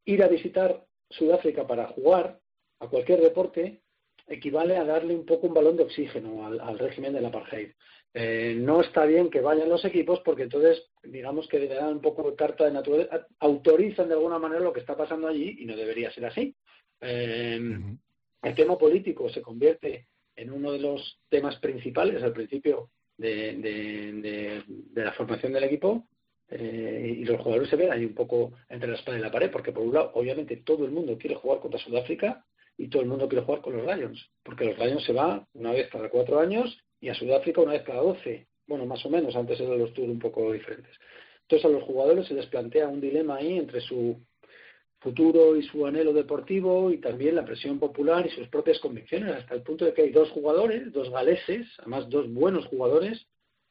[0.05, 2.39] ir a visitar Sudáfrica para jugar
[2.79, 3.81] a cualquier deporte
[4.27, 7.71] equivale a darle un poco un balón de oxígeno al, al régimen del apartheid.
[8.13, 12.01] Eh, no está bien que vayan los equipos porque entonces, digamos que le dan un
[12.01, 15.65] poco de carta de naturaleza, autorizan de alguna manera lo que está pasando allí y
[15.65, 16.53] no debería ser así.
[16.99, 17.59] Eh,
[18.43, 24.11] el tema político se convierte en uno de los temas principales al principio de, de-
[24.13, 26.07] de- de la formación del equipo
[26.49, 29.51] eh, y los jugadores se ven ahí un poco entre la espada y la pared
[29.51, 32.43] porque por un lado obviamente todo el mundo quiere jugar contra Sudáfrica
[32.77, 35.71] y todo el mundo quiere jugar con los Lions porque los Lions se van una
[35.71, 39.35] vez cada cuatro años y a Sudáfrica una vez cada doce bueno más o menos
[39.35, 40.93] antes eran los tours un poco diferentes.
[41.41, 44.17] Entonces a los jugadores se les plantea un dilema ahí entre su
[44.99, 49.55] futuro y su anhelo deportivo y también la presión popular y sus propias convicciones, hasta
[49.55, 53.25] el punto de que hay dos jugadores, dos galeses, además dos buenos jugadores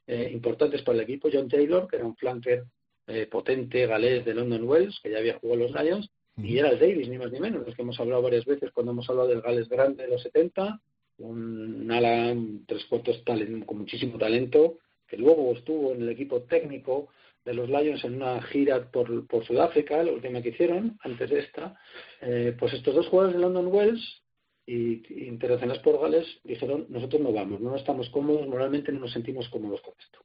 [0.08, 2.64] eh, importantes para el equipo, John Taylor, que era un flanker
[3.06, 6.80] eh, potente galés de London Wells, que ya había jugado los Lions, y era el
[6.80, 9.40] Davis, ni más ni menos, del que hemos hablado varias veces cuando hemos hablado del
[9.40, 10.80] Gales grande de los 70,
[11.20, 12.34] un ala,
[12.66, 13.22] tres cuartos
[13.66, 17.08] con muchísimo talento, que luego estuvo en el equipo técnico
[17.44, 21.38] de los Lions en una gira por, por Sudáfrica, la última que hicieron, antes de
[21.40, 21.78] esta,
[22.20, 24.22] eh, pues estos dos jugadores de London Wells
[24.66, 29.12] y, y internacionales por Gales dijeron, nosotros no vamos, no estamos cómodos, moralmente no nos
[29.12, 30.20] sentimos cómodos con esto.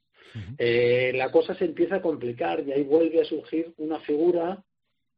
[0.58, 4.62] Eh, la cosa se empieza a complicar y ahí vuelve a surgir una figura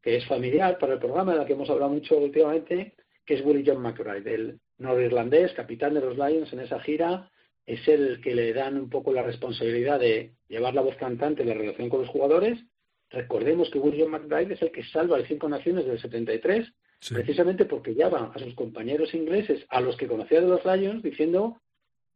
[0.01, 2.93] que es familiar para el programa, de la que hemos hablado mucho últimamente,
[3.25, 7.31] que es Willie John McBride, el norirlandés, capitán de los Lions en esa gira,
[7.65, 11.49] es el que le dan un poco la responsabilidad de llevar la voz cantante en
[11.49, 12.59] la relación con los jugadores.
[13.09, 16.71] Recordemos que William McBride es el que salva el Cinco Naciones del 73,
[17.09, 21.57] precisamente porque llama a sus compañeros ingleses, a los que conocía de los Lions, diciendo,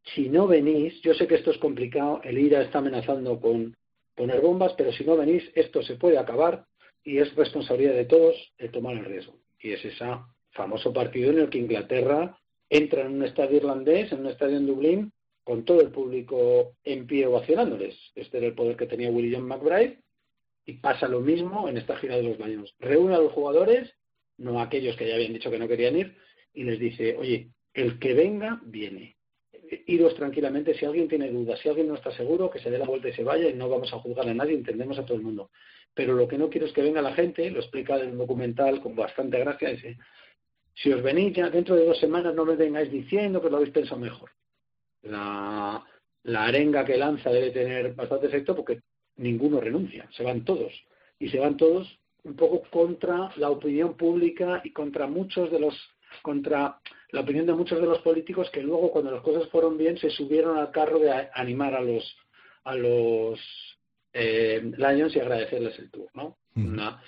[0.03, 3.75] si no venís, yo sé que esto es complicado, el IRA está amenazando con
[4.15, 6.65] poner bombas, pero si no venís, esto se puede acabar
[7.03, 9.37] y es responsabilidad de todos el tomar el riesgo.
[9.59, 10.05] Y es ese
[10.51, 12.37] famoso partido en el que Inglaterra
[12.71, 15.11] entra en un estadio irlandés, en un estadio en Dublín,
[15.43, 17.97] con todo el público en pie ovacionándoles.
[18.15, 19.99] Este era el poder que tenía William McBride
[20.65, 22.73] y pasa lo mismo en esta gira de los baños.
[22.79, 23.93] Reúne a los jugadores,
[24.37, 26.15] no a aquellos que ya habían dicho que no querían ir,
[26.53, 29.17] y les dice, oye, el que venga, viene.
[29.87, 32.85] Iros tranquilamente, si alguien tiene dudas, si alguien no está seguro, que se dé la
[32.85, 35.23] vuelta y se vaya y no vamos a juzgar a nadie, entendemos a todo el
[35.23, 35.51] mundo.
[35.93, 38.79] Pero lo que no quiero es que venga la gente, lo explica en un documental
[38.81, 39.97] con bastante gracia, dice,
[40.81, 43.73] si os venís ya dentro de dos semanas no me vengáis diciendo que lo habéis
[43.73, 44.31] pensado mejor
[45.03, 45.83] la,
[46.35, 48.81] arenga que lanza debe tener bastante efecto porque
[49.17, 50.73] ninguno renuncia, se van todos.
[51.19, 51.87] Y se van todos
[52.23, 55.75] un poco contra la opinión pública y contra muchos de los
[56.21, 56.79] contra
[57.11, 60.09] la opinión de muchos de los políticos que luego cuando las cosas fueron bien se
[60.09, 62.15] subieron al carro de animar a los
[62.65, 63.39] a los
[64.13, 66.37] eh, Lions y agradecerles el tour, ¿no?
[66.55, 67.01] Una,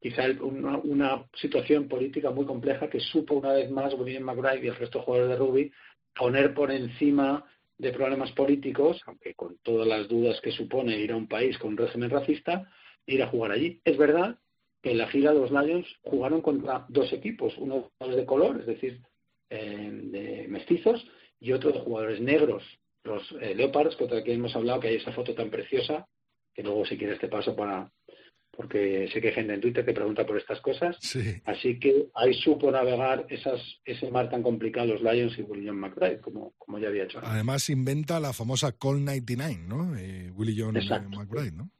[0.00, 4.68] quizá una, una, situación política muy compleja que supo una vez más William McBride y
[4.68, 5.72] el resto de jugadores de rugby
[6.14, 7.44] poner por encima
[7.78, 11.72] de problemas políticos, aunque con todas las dudas que supone ir a un país con
[11.72, 12.70] un régimen racista,
[13.06, 13.80] ir a jugar allí.
[13.84, 14.38] Es verdad
[14.82, 19.02] que en la gira los Lions jugaron contra dos equipos, uno de color, es decir,
[19.50, 21.06] eh, de mestizos,
[21.38, 22.62] y otro de jugadores negros,
[23.04, 26.08] los eh, Leopards, contra quien hemos hablado, que hay esa foto tan preciosa,
[26.54, 27.90] que luego si quieres te paso para,
[28.56, 30.96] porque sé que hay gente en Twitter que pregunta por estas cosas.
[31.44, 36.20] Así que ahí supo navegar esas, ese mar tan complicado los Lions y William McBride,
[36.20, 37.20] como, como ya había hecho.
[37.22, 39.96] Además inventa la famosa Call 99, ¿no?
[39.96, 41.70] Eh, Willie John McBride, ¿no?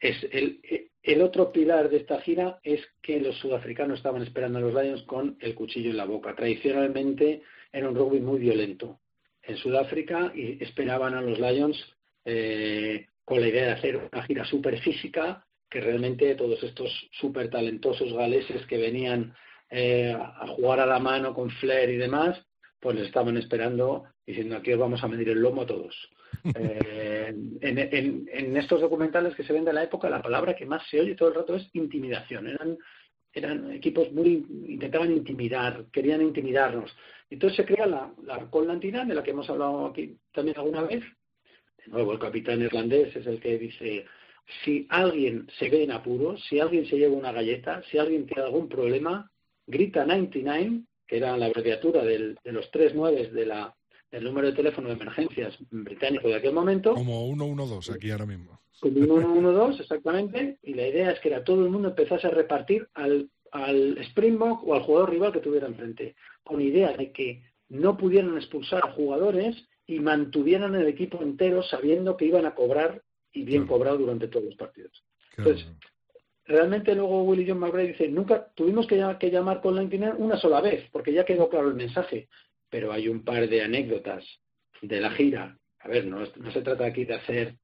[0.00, 0.60] Es el,
[1.02, 5.02] el otro pilar de esta gira es que los sudafricanos estaban esperando a los Lions
[5.04, 6.34] con el cuchillo en la boca.
[6.34, 8.98] Tradicionalmente era un rugby muy violento
[9.42, 11.78] en Sudáfrica y esperaban a los Lions
[12.24, 17.50] eh, con la idea de hacer una gira súper física que realmente todos estos súper
[17.50, 19.34] talentosos galeses que venían
[19.70, 22.40] eh, a jugar a la mano con Flair y demás,
[22.80, 25.94] pues les estaban esperando diciendo aquí os vamos a medir el lomo a todos.
[26.54, 31.00] Eh, en, estos documentales que se ven de la época, la palabra que más se
[31.00, 32.46] oye todo el rato es intimidación.
[32.46, 32.78] Eran,
[33.32, 36.94] eran equipos muy intentaban intimidar, querían intimidarnos.
[37.30, 41.02] Entonces se crea la, la Collantina, de la que hemos hablado aquí también alguna vez.
[41.78, 44.04] De nuevo, el capitán irlandés es el que dice
[44.64, 48.42] si alguien se ve en apuros, si alguien se lleva una galleta, si alguien tiene
[48.42, 49.30] algún problema,
[49.66, 53.74] grita 99, que era la abreviatura de los tres nueves de la,
[54.10, 56.94] del número de teléfono de emergencias británico de aquel momento.
[56.94, 58.60] Como 112 aquí ahora mismo.
[58.80, 60.58] Como 112, exactamente.
[60.62, 64.66] Y la idea es que era todo el mundo empezase a repartir al, al Springbok
[64.66, 68.92] o al jugador rival que tuviera enfrente, con idea de que no pudieran expulsar a
[68.92, 73.02] jugadores y mantuvieran el equipo entero sabiendo que iban a cobrar
[73.36, 75.04] y bien cobrado durante todos los partidos.
[75.36, 75.66] Entonces,
[76.46, 79.82] realmente luego Willy John McBride dice, nunca tuvimos que, que llamar con la
[80.16, 82.28] una sola vez, porque ya quedó claro el mensaje,
[82.70, 84.24] pero hay un par de anécdotas
[84.80, 85.58] de la gira.
[85.80, 87.56] A ver, no, no se trata aquí de hacer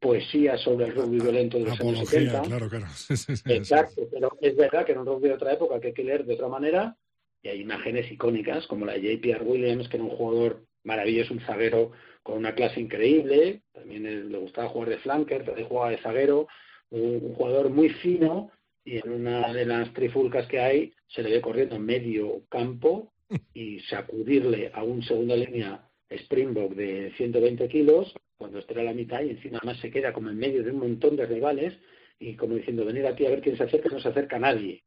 [0.00, 2.42] poesía sobre el rugby violento de los años 70.
[2.42, 2.86] Claro, claro.
[3.46, 6.24] Exacto, pero es verdad que en un rugby de otra época que hay que leer
[6.24, 6.96] de otra manera,
[7.40, 9.44] y hay imágenes icónicas como la de J.P.R.
[9.44, 11.92] Williams, que era un jugador maravilloso, un zaguero
[12.24, 16.48] con una clase increíble, también le gustaba jugar de flanker, también jugaba de zaguero,
[16.90, 18.50] un, jugador muy fino
[18.82, 23.12] y en una de las trifulcas que hay se le ve corriendo en medio campo
[23.54, 29.22] y sacudirle a un segunda línea Springbok de 120 kilos cuando esté a la mitad
[29.22, 31.74] y encima más se queda como en medio de un montón de rivales
[32.18, 34.82] y como diciendo venir aquí a ver quién se acerca, no se acerca nadie.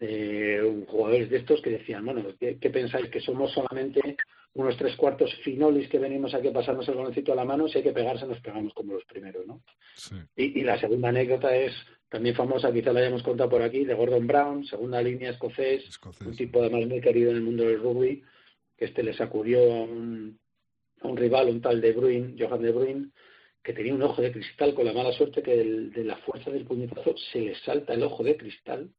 [0.00, 3.08] Eh, jugadores de estos que decían, bueno, ¿qué, pensáis?
[3.10, 4.16] ¿Que somos solamente
[4.54, 7.68] unos tres cuartos finolis que venimos aquí a pasarnos el baloncito a la mano?
[7.68, 9.62] Si hay que pegarse, nos pegamos como los primeros, ¿no?
[10.36, 11.72] Y, la segunda anécdota es
[12.08, 15.84] también famosa, quizá la hayamos contado por aquí, de Gordon Brown, segunda línea escocés,
[16.24, 18.22] un tipo además muy querido en el mundo del rugby,
[18.76, 20.38] que este le sacudió a un,
[21.02, 23.10] a un rival, un tal De Bruyne, Johan De Bruyne,
[23.62, 26.64] que tenía un ojo de cristal con la mala suerte que de la fuerza del
[26.64, 28.90] puñetazo se le salta el ojo de cristal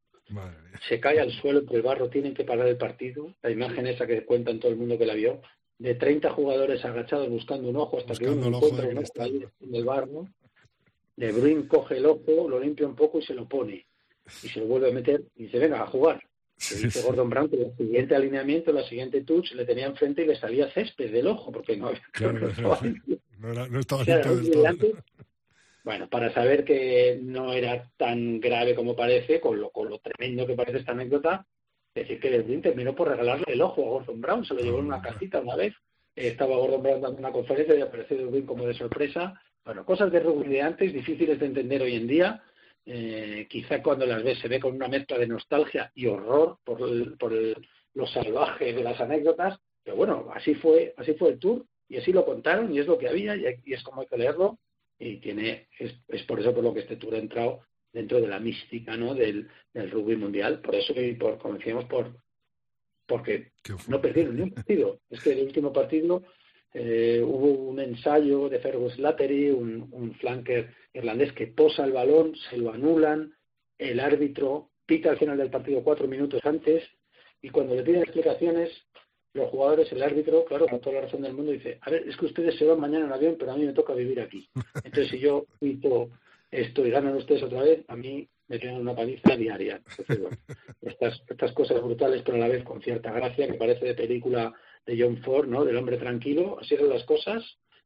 [0.88, 3.34] se cae al suelo entre el barro, tienen que parar el partido.
[3.42, 5.42] La imagen esa que cuentan todo el mundo que la vio
[5.78, 9.26] de 30 jugadores agachados buscando un ojo hasta que uno encuentra de un ojo cristal.
[9.26, 10.28] ahí en el bar, ¿no?
[11.16, 13.86] De Bruyne coge el ojo, lo limpia un poco y se lo pone.
[14.44, 16.22] Y se lo vuelve a meter y dice, venga, a jugar.
[16.58, 17.02] Sí, dice.
[17.02, 20.70] Gordon Brown que el siguiente alineamiento, la siguiente touch, le tenía enfrente y le salía
[20.72, 22.02] césped del ojo, porque no había...
[22.12, 22.78] Claro, no
[23.40, 24.62] No, era- no estaba o sea, limpio un del todo.
[24.64, 25.04] brillante.
[25.90, 30.46] Bueno, para saber que no era tan grave como parece, con lo, con lo tremendo
[30.46, 31.48] que parece esta anécdota,
[31.96, 34.86] decir que Berlín terminó por regalarle el ojo a Gordon Brown, se lo llevó en
[34.86, 35.74] una cajita una vez.
[36.16, 39.34] Estaba Gordon Brown dando una conferencia y apareció Berlín como de sorpresa.
[39.66, 42.44] Bueno, cosas de rugby de antes, difíciles de entender hoy en día.
[42.86, 46.82] Eh, quizá cuando las ves se ve con una mezcla de nostalgia y horror por,
[46.84, 51.40] el- por el- lo salvaje de las anécdotas, pero bueno, así fue, así fue el
[51.40, 54.08] tour y así lo contaron y es lo que había y, y es como hay
[54.08, 54.60] que leerlo
[55.00, 58.28] y tiene es, es por eso por lo que este tour ha entrado dentro de
[58.28, 59.16] la mística ¿no?
[59.16, 60.62] del, del rugby mundial.
[60.62, 62.16] Por eso que por como decíamos por
[63.08, 63.54] porque
[63.88, 65.00] no perdieron ni un partido.
[65.10, 66.24] Es que el último partido
[66.74, 72.36] eh, hubo un ensayo de Fergus Lattery un, un flanker irlandés que posa el balón
[72.50, 73.34] se lo anulan
[73.80, 76.84] el árbitro pita al final del partido cuatro minutos antes
[77.42, 78.70] y cuando le piden explicaciones
[79.34, 82.18] los jugadores, el árbitro, claro, con toda la razón del mundo, dice, a ver, es
[82.18, 84.50] que ustedes se van mañana en avión, pero a mí me toca vivir aquí.
[84.84, 86.10] Entonces, si yo quito
[86.52, 89.82] esto y ganan ustedes otra vez, a mí me tienen una paliza diaria.
[89.88, 90.38] Entonces, bueno,
[90.82, 94.54] estas, estas cosas brutales, pero a la vez con cierta gracia, que parece de película
[94.86, 95.64] de John Ford, ¿no?
[95.64, 97.44] Del hombre tranquilo, así eran las cosas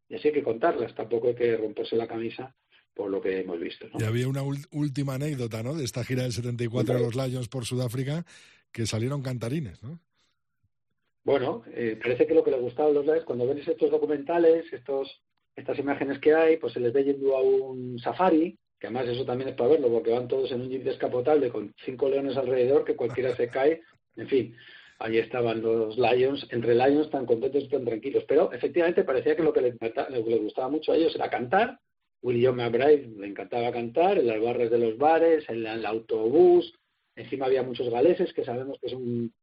[0.08, 0.96] y así hay que contarlas.
[0.96, 2.56] Tampoco hay que romperse la camisa
[2.94, 4.00] por lo que hemos visto, ¿no?
[4.00, 5.74] Y había una última anécdota, ¿no?
[5.76, 8.26] De esta gira del 74 de los Lions por Sudáfrica,
[8.72, 10.00] que salieron cantarines, ¿no?
[11.24, 14.72] Bueno, eh, parece que lo que les gustaba a los Lions, cuando ves estos documentales,
[14.74, 15.22] estos,
[15.56, 19.24] estas imágenes que hay, pues se les ve yendo a un safari, que además eso
[19.24, 22.84] también es para verlo, porque van todos en un jeep descapotable con cinco leones alrededor,
[22.84, 23.82] que cualquiera se cae,
[24.18, 24.56] en fin,
[25.00, 29.44] ahí estaban los Lions, entre Lions tan contentos y tan tranquilos, pero efectivamente parecía que
[29.44, 31.80] lo que les, gustaba mucho a ellos era cantar,
[32.22, 36.74] William McBride le encantaba cantar, en las barras de los bares, en la- el autobús,
[37.16, 39.34] encima había muchos galeses que sabemos que son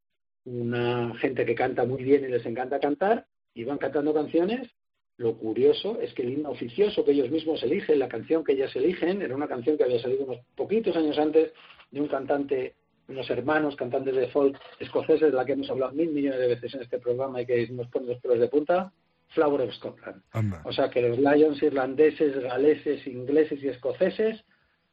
[0.44, 4.68] una gente que canta muy bien y les encanta cantar, y van cantando canciones.
[5.16, 8.74] Lo curioso es que el himno oficioso que ellos mismos eligen, la canción que ellas
[8.74, 11.52] eligen, era una canción que había salido unos poquitos años antes
[11.90, 12.74] de un cantante,
[13.06, 16.74] unos hermanos cantantes de folk escoceses, de la que hemos hablado mil millones de veces
[16.74, 18.92] en este programa y que nos pone los pelos de punta,
[19.28, 20.22] Flower of Scotland.
[20.32, 20.62] Anda.
[20.64, 24.42] O sea que los Lions irlandeses, galeses, ingleses y escoceses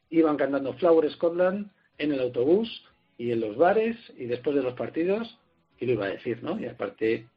[0.10, 2.84] iban cantando Flower Scotland en el autobús
[3.18, 5.38] y en los bares y después de los partidos,
[5.80, 6.60] y lo iba a decir, ¿no?
[6.60, 7.28] Y aparte,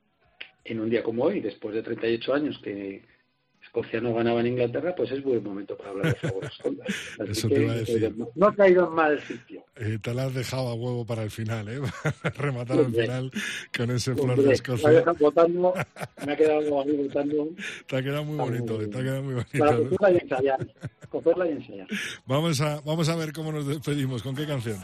[0.64, 3.02] en un día como hoy, después de 38 años que
[3.62, 6.28] Escocia no ganaba en Inglaterra, pues es buen momento para hablar de.
[7.22, 8.14] Así Eso te iba a decir.
[8.34, 9.62] no ha caído en mal sitio.
[9.76, 11.78] Eh, te la has dejado a huevo para el final, ¿eh?
[12.38, 13.30] Rematar al final
[13.76, 15.04] con ese flor de Escocia.
[15.20, 15.74] votando,
[16.26, 17.48] me ha quedado a mí votando
[17.86, 18.90] Te ha quedado muy muy bonito, bien.
[18.90, 19.90] te ha quedado muy para bonito.
[19.90, 19.96] ¿no?
[19.98, 20.66] cogerla y ensayar.
[21.10, 21.86] Cogerla y ensayar.
[22.26, 24.78] Vamos a, vamos a ver cómo nos despedimos, con qué canción.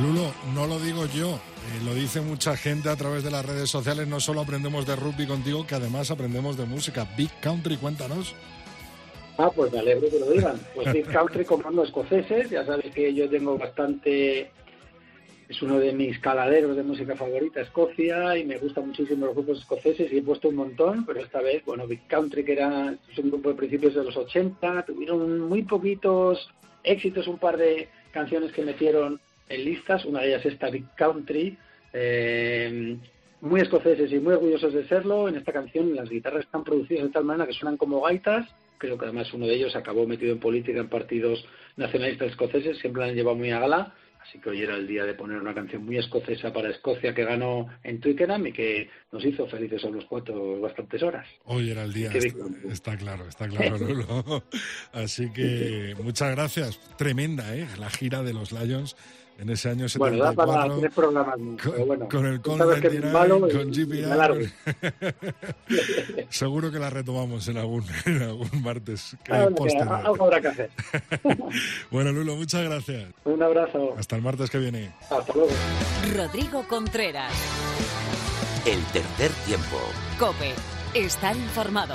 [0.00, 3.68] Lulo, no lo digo yo, eh, lo dice mucha gente a través de las redes
[3.68, 4.06] sociales.
[4.06, 7.08] No solo aprendemos de rugby contigo, que además aprendemos de música.
[7.16, 8.36] Big Country, cuéntanos.
[9.40, 10.58] Ah, pues me alegro que lo digan.
[10.74, 14.50] Pues Big Country comando escoceses, ya sabes que yo tengo bastante,
[15.48, 19.60] es uno de mis caladeros de música favorita, Escocia, y me gustan muchísimo los grupos
[19.60, 23.18] escoceses y he puesto un montón, pero esta vez, bueno, Big Country, que era es
[23.18, 26.50] un grupo de principios de los 80, tuvieron muy poquitos
[26.82, 31.56] éxitos, un par de canciones que metieron en listas, una de ellas esta Big Country,
[31.92, 32.96] eh,
[33.40, 35.28] muy escoceses y muy orgullosos de serlo.
[35.28, 38.48] En esta canción las guitarras están producidas de tal manera que suenan como gaitas.
[38.78, 41.44] Creo que además uno de ellos acabó metido en política en partidos
[41.76, 43.94] nacionalistas escoceses, siempre la han llevado muy a gala.
[44.20, 47.24] Así que hoy era el día de poner una canción muy escocesa para Escocia que
[47.24, 51.26] ganó en Twickenham y que nos hizo felices a los cuatro bastantes horas.
[51.44, 52.10] Hoy era el día,
[52.68, 54.44] está, claro, está claro, Lulo.
[54.92, 56.78] Así que muchas gracias.
[56.98, 57.66] Tremenda, ¿eh?
[57.78, 58.96] La gira de los Lions
[59.38, 60.80] en ese año Bueno, da para 74.
[60.80, 63.52] tres programas con, pero bueno, con el tú Col sabes que es 29, malo y-
[63.52, 64.40] con alargo.
[66.30, 69.16] Seguro que la retomamos en algún, en algún martes.
[69.24, 69.92] que Algo, posterior.
[69.94, 70.70] algo habrá que hacer.
[71.90, 73.12] Bueno, Lulo, muchas gracias.
[73.24, 73.94] Un abrazo.
[73.96, 74.92] Hasta el martes que viene.
[75.10, 75.50] Hasta luego.
[76.16, 77.32] Rodrigo Contreras.
[78.66, 79.78] El tercer tiempo.
[80.18, 80.52] Cope.
[80.94, 81.94] Estar informado.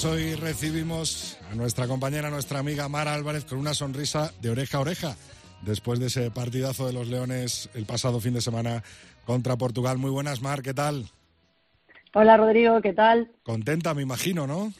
[0.00, 4.78] Pues hoy recibimos a nuestra compañera, nuestra amiga Mara Álvarez, con una sonrisa de oreja
[4.78, 5.16] a oreja,
[5.62, 8.84] después de ese partidazo de los Leones el pasado fin de semana
[9.26, 9.98] contra Portugal.
[9.98, 11.06] Muy buenas, Mar, ¿qué tal?
[12.14, 13.32] Hola, Rodrigo, ¿qué tal?
[13.42, 14.72] Contenta, me imagino, ¿no?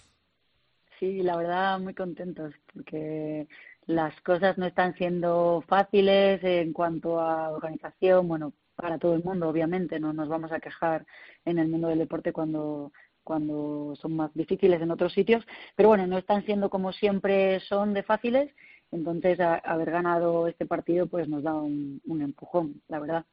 [1.00, 3.48] Sí, la verdad, muy contentos, porque
[3.86, 9.48] las cosas no están siendo fáciles en cuanto a organización, bueno, para todo el mundo,
[9.48, 11.04] obviamente, no nos vamos a quejar
[11.44, 12.92] en el mundo del deporte cuando
[13.28, 15.44] cuando son más difíciles en otros sitios,
[15.76, 18.50] pero bueno, no están siendo como siempre son de fáciles,
[18.90, 23.26] entonces haber ganado este partido pues nos da un, empujón, la verdad.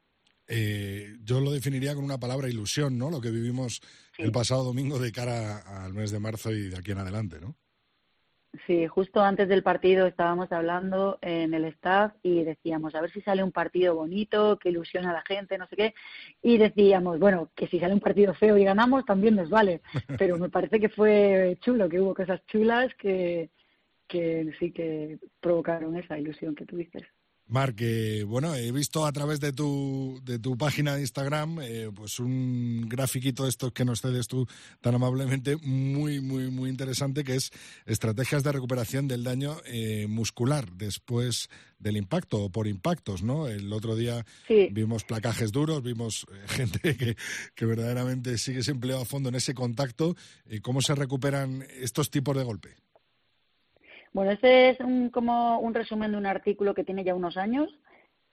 [0.48, 3.10] Eh, yo lo definiría con una palabra ilusión, ¿no?
[3.10, 3.80] Lo que vivimos
[4.18, 7.56] el pasado domingo de cara al mes de marzo y de aquí en adelante, ¿no?
[8.64, 13.20] Sí, justo antes del partido estábamos hablando en el staff y decíamos, a ver si
[13.20, 15.94] sale un partido bonito, que ilusiona a la gente, no sé qué.
[16.42, 19.80] Y decíamos, bueno, que si sale un partido feo y ganamos, también nos vale.
[20.18, 23.50] Pero me parece que fue chulo, que hubo cosas chulas que,
[24.06, 27.06] que sí que provocaron esa ilusión que tuviste.
[27.48, 27.80] Marc,
[28.26, 32.88] bueno, he visto a través de tu, de tu página de Instagram eh, pues un
[32.88, 34.46] grafiquito de estos que nos cedes tú
[34.80, 37.52] tan amablemente, muy, muy, muy interesante, que es
[37.84, 43.46] estrategias de recuperación del daño eh, muscular después del impacto o por impactos, ¿no?
[43.46, 44.24] El otro día
[44.72, 47.16] vimos placajes duros, vimos eh, gente que,
[47.54, 50.16] que verdaderamente sigue ese empleo a fondo en ese contacto.
[50.62, 52.85] ¿Cómo se recuperan estos tipos de golpe?
[54.16, 57.68] Bueno, este es un, como un resumen de un artículo que tiene ya unos años,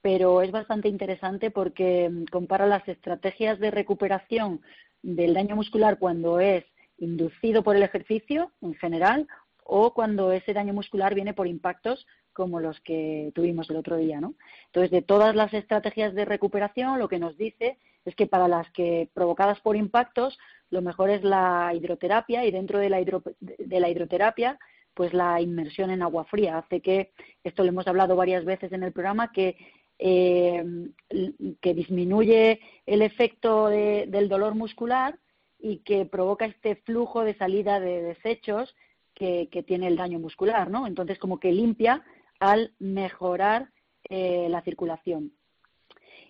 [0.02, 4.62] pero es bastante interesante porque mm, compara las estrategias de recuperación
[5.02, 6.64] del daño muscular cuando es
[7.00, 9.28] inducido por el ejercicio en general
[9.66, 14.22] o cuando ese daño muscular viene por impactos como los que tuvimos el otro día,
[14.22, 14.36] ¿no?
[14.68, 18.72] Entonces, de todas las estrategias de recuperación, lo que nos dice es que para las
[18.72, 23.90] que provocadas por impactos, lo mejor es la hidroterapia y dentro de la, de la
[23.90, 24.58] hidroterapia
[24.94, 26.58] pues la inmersión en agua fría.
[26.58, 27.12] Hace que,
[27.44, 29.58] esto lo hemos hablado varias veces en el programa, que,
[30.00, 30.64] eh,
[31.62, 35.20] que disminuye el efecto del dolor muscular
[35.60, 38.76] y que provoca este flujo de salida de desechos
[39.14, 40.88] que, tiene el daño muscular, ¿no?
[40.88, 42.04] Entonces, como que limpia
[42.40, 43.70] al mejorar
[44.10, 45.32] eh, la circulación.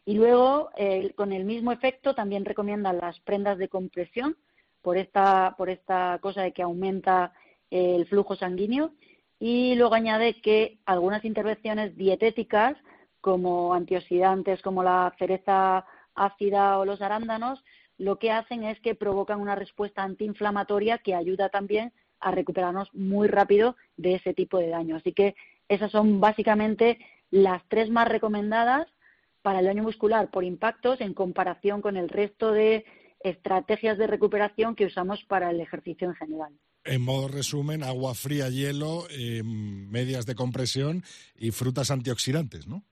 [0.06, 4.38] Y luego, eh, con el mismo efecto, también recomiendan las prendas de compresión
[4.82, 7.34] por esta, por esta cosa de que aumenta
[7.74, 8.92] el flujo sanguíneo
[9.40, 12.78] y luego añade que algunas intervenciones dietéticas
[13.20, 17.64] como antioxidantes como la cereza ácida o los arándanos
[17.98, 23.28] lo que hacen es que provocan una respuesta antiinflamatoria que ayuda también a recuperarnos muy
[23.28, 24.96] rápido de ese tipo de daño.
[24.96, 25.36] Así que
[25.68, 27.00] esas son básicamente
[27.32, 28.88] las tres más recomendadas
[29.42, 32.86] para el daño muscular por impactos en comparación con el resto de
[33.22, 36.54] estrategias de recuperación que usamos para el ejercicio en general.
[36.86, 41.04] En modo resumen, agua fría, hielo, em, medias de compresión
[41.36, 42.84] y frutas antioxidantes, ¿no?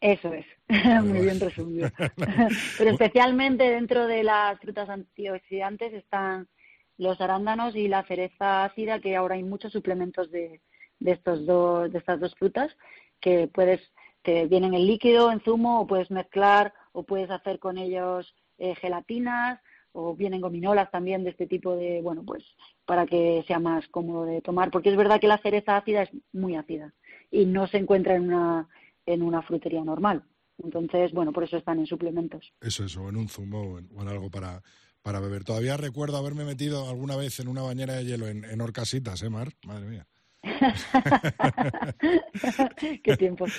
[0.00, 0.46] Eso es,
[1.04, 1.90] muy bien resumido.
[2.78, 6.48] Pero especialmente dentro de las frutas antioxidantes están
[6.96, 10.60] los arándanos y la cereza ácida, que ahora hay muchos suplementos de,
[11.00, 12.74] de estos dos, de estas dos frutas
[13.20, 13.80] que puedes,
[14.22, 18.74] te vienen en líquido, en zumo, o puedes mezclar, o puedes hacer con ellos eh,
[18.76, 19.60] gelatinas,
[19.92, 22.44] o vienen gominolas también de este tipo de, bueno, pues
[22.90, 26.10] para que sea más cómodo de tomar, porque es verdad que la cereza ácida es
[26.32, 26.92] muy ácida
[27.30, 28.68] y no se encuentra en una,
[29.06, 30.24] en una frutería normal.
[30.60, 32.52] Entonces, bueno, por eso están en suplementos.
[32.60, 34.60] Eso, eso, en un zumo o en, algo para,
[35.02, 35.44] para beber.
[35.44, 39.30] Todavía recuerdo haberme metido alguna vez en una bañera de hielo en, en Orcasitas, ¿eh,
[39.30, 39.52] Mar?
[39.64, 40.08] Madre mía.
[43.04, 43.46] Qué tiempo.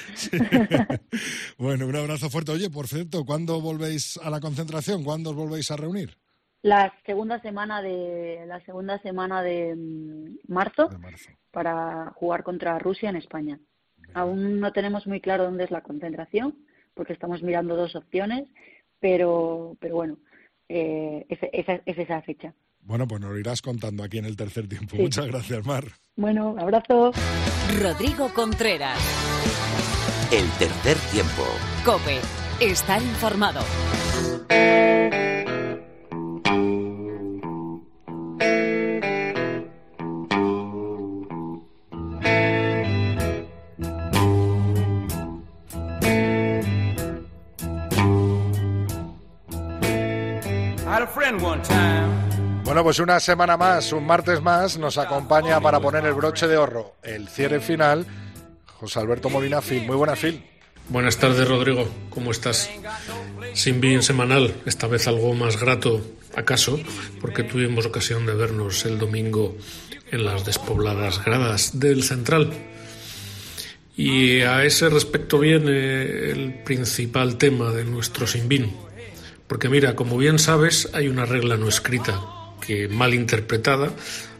[1.57, 2.51] Bueno, un abrazo fuerte.
[2.51, 5.05] Oye, por cierto, ¿cuándo volvéis a la concentración?
[5.05, 6.17] ¿Cuándo os volvéis a reunir?
[6.63, 10.89] La segunda semana de la segunda semana de mm, marzo,
[11.51, 13.59] para jugar contra Rusia en España.
[14.13, 16.55] Aún no tenemos muy claro dónde es la concentración,
[16.93, 18.47] porque estamos mirando dos opciones,
[18.99, 20.17] pero pero bueno,
[20.69, 21.39] eh, es,
[21.85, 22.53] es esa fecha.
[22.83, 24.95] Bueno, pues nos lo irás contando aquí en el tercer tiempo.
[24.97, 25.85] Muchas gracias, Mar.
[26.15, 27.11] Bueno, abrazo.
[27.79, 28.99] Rodrigo Contreras.
[30.31, 31.43] El tercer tiempo.
[31.85, 32.19] Cope.
[32.59, 33.61] Estar informado.
[52.71, 56.55] Bueno, pues una semana más, un martes más, nos acompaña para poner el broche de
[56.55, 58.05] oro, el cierre final,
[58.65, 59.85] José Alberto Molina Fil.
[59.85, 60.41] Muy buena, Phil.
[60.87, 61.85] Buenas tardes, Rodrigo.
[62.09, 62.69] ¿Cómo estás?
[63.51, 65.99] Sin bien semanal, esta vez algo más grato,
[66.33, 66.79] acaso,
[67.19, 69.57] porque tuvimos ocasión de vernos el domingo
[70.09, 72.53] en las despobladas gradas del Central.
[73.97, 78.73] Y a ese respecto viene el principal tema de nuestro Sinbin.
[79.45, 82.17] Porque mira, como bien sabes, hay una regla no escrita
[82.61, 83.91] que, mal interpretada,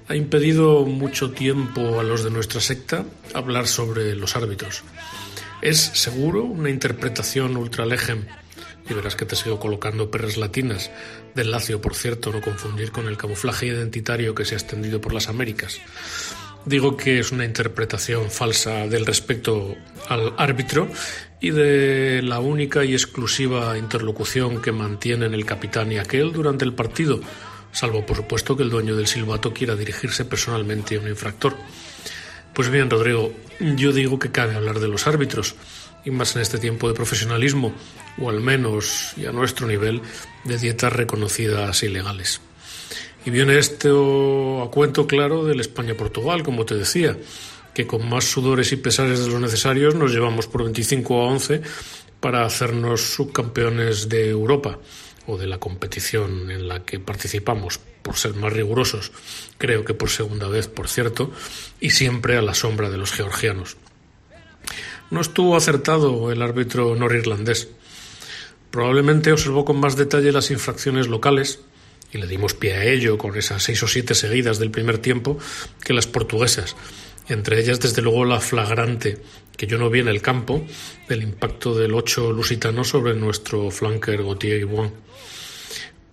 [0.07, 4.83] ha impedido mucho tiempo a los de nuestra secta hablar sobre los árbitros.
[5.61, 8.25] Es seguro una interpretación ultralegem,
[8.89, 10.91] y verás que te sigo colocando perras latinas,
[11.35, 15.13] del lacio, por cierto, no confundir con el camuflaje identitario que se ha extendido por
[15.13, 15.79] las Américas.
[16.65, 19.75] Digo que es una interpretación falsa del respecto
[20.09, 20.87] al árbitro
[21.39, 26.73] y de la única y exclusiva interlocución que mantienen el capitán y aquel durante el
[26.73, 27.19] partido,
[27.71, 31.55] salvo por supuesto que el dueño del silbato quiera dirigirse personalmente a un infractor.
[32.53, 35.55] Pues bien, Rodrigo, yo digo que cabe hablar de los árbitros,
[36.03, 37.73] y más en este tiempo de profesionalismo,
[38.17, 40.01] o al menos, y a nuestro nivel,
[40.43, 42.41] de dietas reconocidas ilegales.
[43.25, 47.17] Y viene esto a cuento claro del España-Portugal, como te decía,
[47.73, 51.61] que con más sudores y pesares de los necesarios nos llevamos por 25 a 11
[52.19, 54.79] para hacernos subcampeones de Europa
[55.27, 59.11] o de la competición en la que participamos, por ser más rigurosos,
[59.57, 61.31] creo que por segunda vez, por cierto,
[61.79, 63.77] y siempre a la sombra de los georgianos.
[65.09, 67.67] No estuvo acertado el árbitro norirlandés.
[68.71, 71.59] Probablemente observó con más detalle las infracciones locales,
[72.13, 75.37] y le dimos pie a ello con esas seis o siete seguidas del primer tiempo,
[75.83, 76.75] que las portuguesas,
[77.27, 79.17] entre ellas desde luego la flagrante,
[79.55, 80.65] que yo no vi en el campo,
[81.07, 84.91] del impacto del ocho lusitano sobre nuestro flanker Gautier Guibon.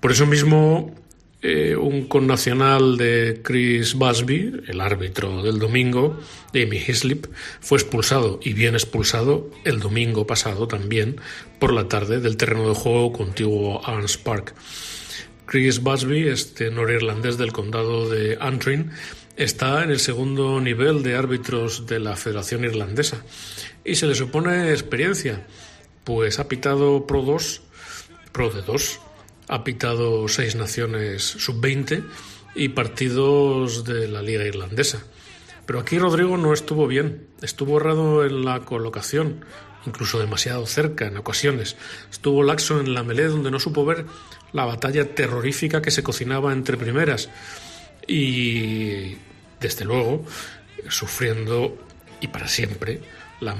[0.01, 0.95] Por eso mismo,
[1.43, 6.19] eh, un connacional de Chris Busby, el árbitro del domingo,
[6.55, 7.27] Amy Hislip,
[7.61, 11.21] fue expulsado, y bien expulsado, el domingo pasado también,
[11.59, 14.55] por la tarde, del terreno de juego contiguo a Arns Park.
[15.47, 18.91] Chris Busby, este norirlandés del condado de Antrim,
[19.39, 23.25] está en el segundo nivel de árbitros de la Federación Irlandesa
[23.85, 25.47] y se le supone experiencia,
[26.03, 27.63] pues ha pitado Pro 2,
[28.33, 29.01] Pro de 2,
[29.49, 32.05] ha pitado seis naciones sub-20
[32.55, 35.03] y partidos de la Liga Irlandesa.
[35.67, 39.45] Pero aquí Rodrigo no estuvo bien, estuvo errado en la colocación,
[39.87, 41.77] incluso demasiado cerca en ocasiones.
[42.11, 44.07] Estuvo laxo en la melé donde no supo ver
[44.53, 47.29] la batalla terrorífica que se cocinaba entre primeras
[48.07, 49.17] y,
[49.61, 50.25] desde luego,
[50.89, 51.77] sufriendo
[52.21, 53.03] y para siempre
[53.41, 53.57] la,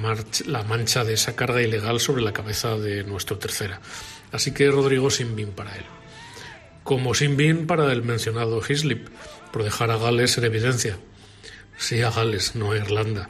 [0.47, 3.81] la mancha de esa carga ilegal sobre la cabeza de nuestro tercera.
[4.33, 5.85] Así que Rodrigo sin bin para él.
[6.85, 9.09] Como sin bin para el mencionado Hislip,
[9.53, 10.99] por dejar a Gales en evidencia.
[11.77, 13.29] Sí, a Gales, no a Irlanda.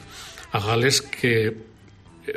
[0.53, 1.69] A Gales que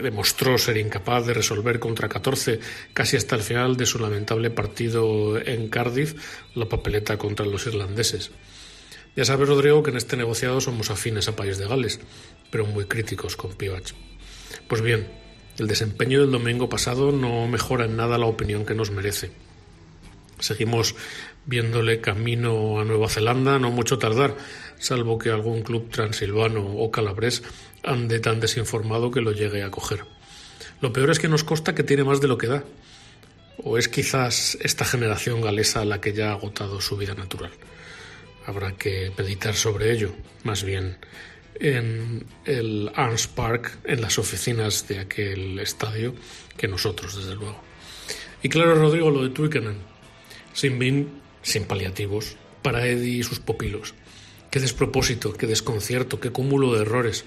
[0.01, 2.59] demostró ser incapaz de resolver contra 14
[2.93, 6.15] casi hasta el final de su lamentable partido en Cardiff
[6.55, 8.31] la papeleta contra los irlandeses.
[9.15, 11.99] Ya sabes, Rodrigo, que en este negociado somos afines a País de Gales,
[12.49, 13.91] pero muy críticos con Pivach.
[14.67, 15.07] Pues bien,
[15.57, 19.31] el desempeño del domingo pasado no mejora en nada la opinión que nos merece.
[20.39, 20.95] Seguimos
[21.45, 24.35] viéndole camino a Nueva Zelanda, no mucho tardar,
[24.79, 27.43] salvo que algún club transilvano o calabrés
[27.83, 30.05] ande tan desinformado que lo llegue a coger.
[30.81, 32.63] Lo peor es que nos consta que tiene más de lo que da.
[33.63, 37.51] ¿O es quizás esta generación galesa la que ya ha agotado su vida natural?
[38.47, 40.97] Habrá que meditar sobre ello, más bien
[41.55, 46.15] en el Arms Park, en las oficinas de aquel estadio,
[46.57, 47.61] que nosotros, desde luego.
[48.43, 49.77] Y claro, Rodrigo, lo de Twickenham.
[50.53, 53.93] Sin bin, sin paliativos, para Eddie y sus pupilos.
[54.49, 57.25] Qué despropósito, qué desconcierto, qué cúmulo de errores.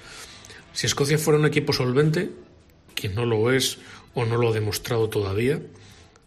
[0.72, 2.30] Si Escocia fuera un equipo solvente,
[2.94, 3.78] quien no lo es
[4.14, 5.60] o no lo ha demostrado todavía,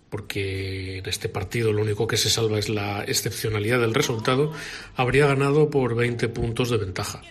[0.10, 4.54] porque en este partido lo único que se salva es la excepcionalidad del resultado,
[4.96, 7.22] habría ganado por 20 puntos de ventaja.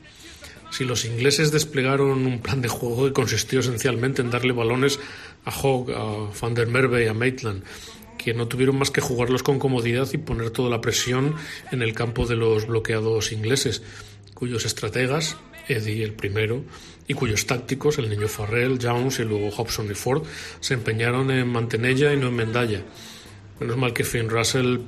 [0.70, 4.98] Si los ingleses desplegaron un plan de juego que consistió esencialmente en darle balones
[5.44, 7.62] a Hogg, a Van der Merwe y a Maitland,
[8.18, 11.36] que no tuvieron más que jugarlos con comodidad y poner toda la presión
[11.70, 13.82] en el campo de los bloqueados ingleses,
[14.34, 15.36] cuyos estrategas,
[15.68, 16.64] Eddie el primero,
[17.08, 20.24] y cuyos tácticos, el niño Farrell, Jones y luego Hobson y Ford,
[20.60, 22.82] se empeñaron en mantenerla y no en Mendalla.
[23.60, 24.80] Menos mal que Finn Russell,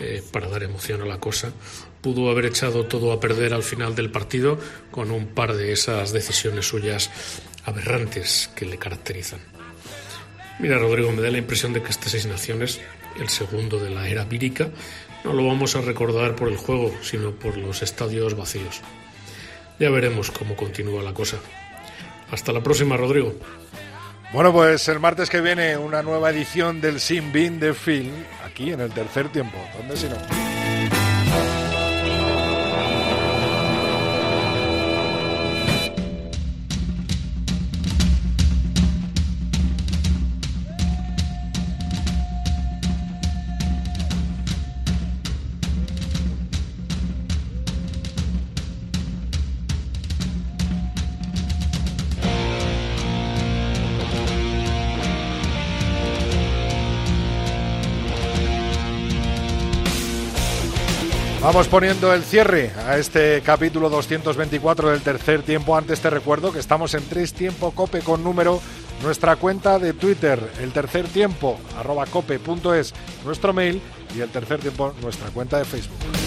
[0.00, 1.52] eh, para dar emoción a la cosa,
[2.00, 4.58] pudo haber echado todo a perder al final del partido
[4.90, 7.10] con un par de esas decisiones suyas
[7.64, 9.40] aberrantes que le caracterizan.
[10.58, 12.80] Mira, Rodrigo, me da la impresión de que este Seis Naciones,
[13.18, 14.70] el segundo de la era vírica,
[15.24, 18.80] no lo vamos a recordar por el juego, sino por los estadios vacíos.
[19.78, 21.38] Ya veremos cómo continúa la cosa.
[22.30, 23.34] Hasta la próxima, Rodrigo.
[24.32, 28.12] Bueno, pues el martes que viene una nueva edición del Sin Bin de Film,
[28.44, 29.58] aquí en el tercer tiempo.
[29.76, 30.69] ¿Dónde si no?
[61.52, 65.76] Vamos poniendo el cierre a este capítulo 224 del tercer tiempo.
[65.76, 68.60] Antes te recuerdo que estamos en tres tiempo cope con número.
[69.02, 72.94] Nuestra cuenta de Twitter, el tercer tiempo, arroba cope.es,
[73.24, 73.82] nuestro mail
[74.16, 76.19] y el tercer tiempo, nuestra cuenta de Facebook.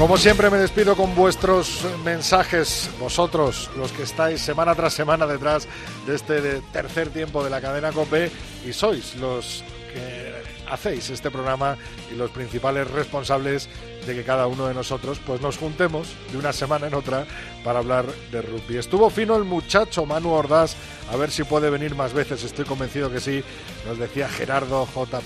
[0.00, 5.68] Como siempre me despido con vuestros mensajes, vosotros, los que estáis semana tras semana detrás
[6.06, 8.30] de este tercer tiempo de la cadena COPE
[8.66, 9.62] y sois los
[9.92, 10.32] que
[10.70, 11.76] hacéis este programa
[12.10, 13.68] y los principales responsables
[14.06, 17.26] de que cada uno de nosotros pues nos juntemos de una semana en otra
[17.62, 18.78] para hablar de rugby.
[18.78, 20.76] Estuvo fino el muchacho Manu Ordaz,
[21.12, 23.44] a ver si puede venir más veces, estoy convencido que sí,
[23.86, 25.20] nos decía Gerardo J.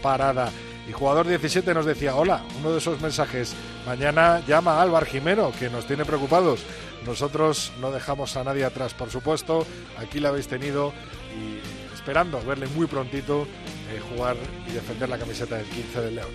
[0.00, 0.50] Parada.
[0.88, 3.54] Y jugador 17 nos decía, hola, uno de esos mensajes,
[3.86, 6.62] mañana llama a Álvar Jimeno, que nos tiene preocupados.
[7.06, 9.66] Nosotros no dejamos a nadie atrás, por supuesto,
[9.98, 10.92] aquí la habéis tenido
[11.34, 13.46] y esperando verle muy prontito
[13.90, 14.36] eh, jugar
[14.68, 16.30] y defender la camiseta del 15 del León.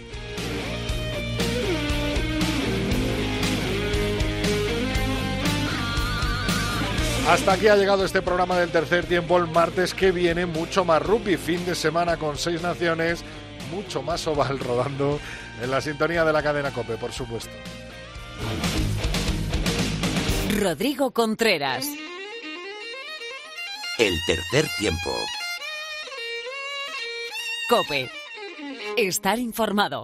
[7.30, 9.38] Hasta aquí ha llegado este programa del tercer tiempo.
[9.38, 13.24] El martes que viene mucho más rugby, fin de semana con seis naciones
[13.72, 15.20] mucho más oval rodando
[15.62, 17.54] en la sintonía de la cadena Cope, por supuesto.
[20.60, 21.86] Rodrigo Contreras.
[23.98, 25.12] El tercer tiempo.
[27.70, 28.10] Cope.
[28.98, 30.04] Estar informado.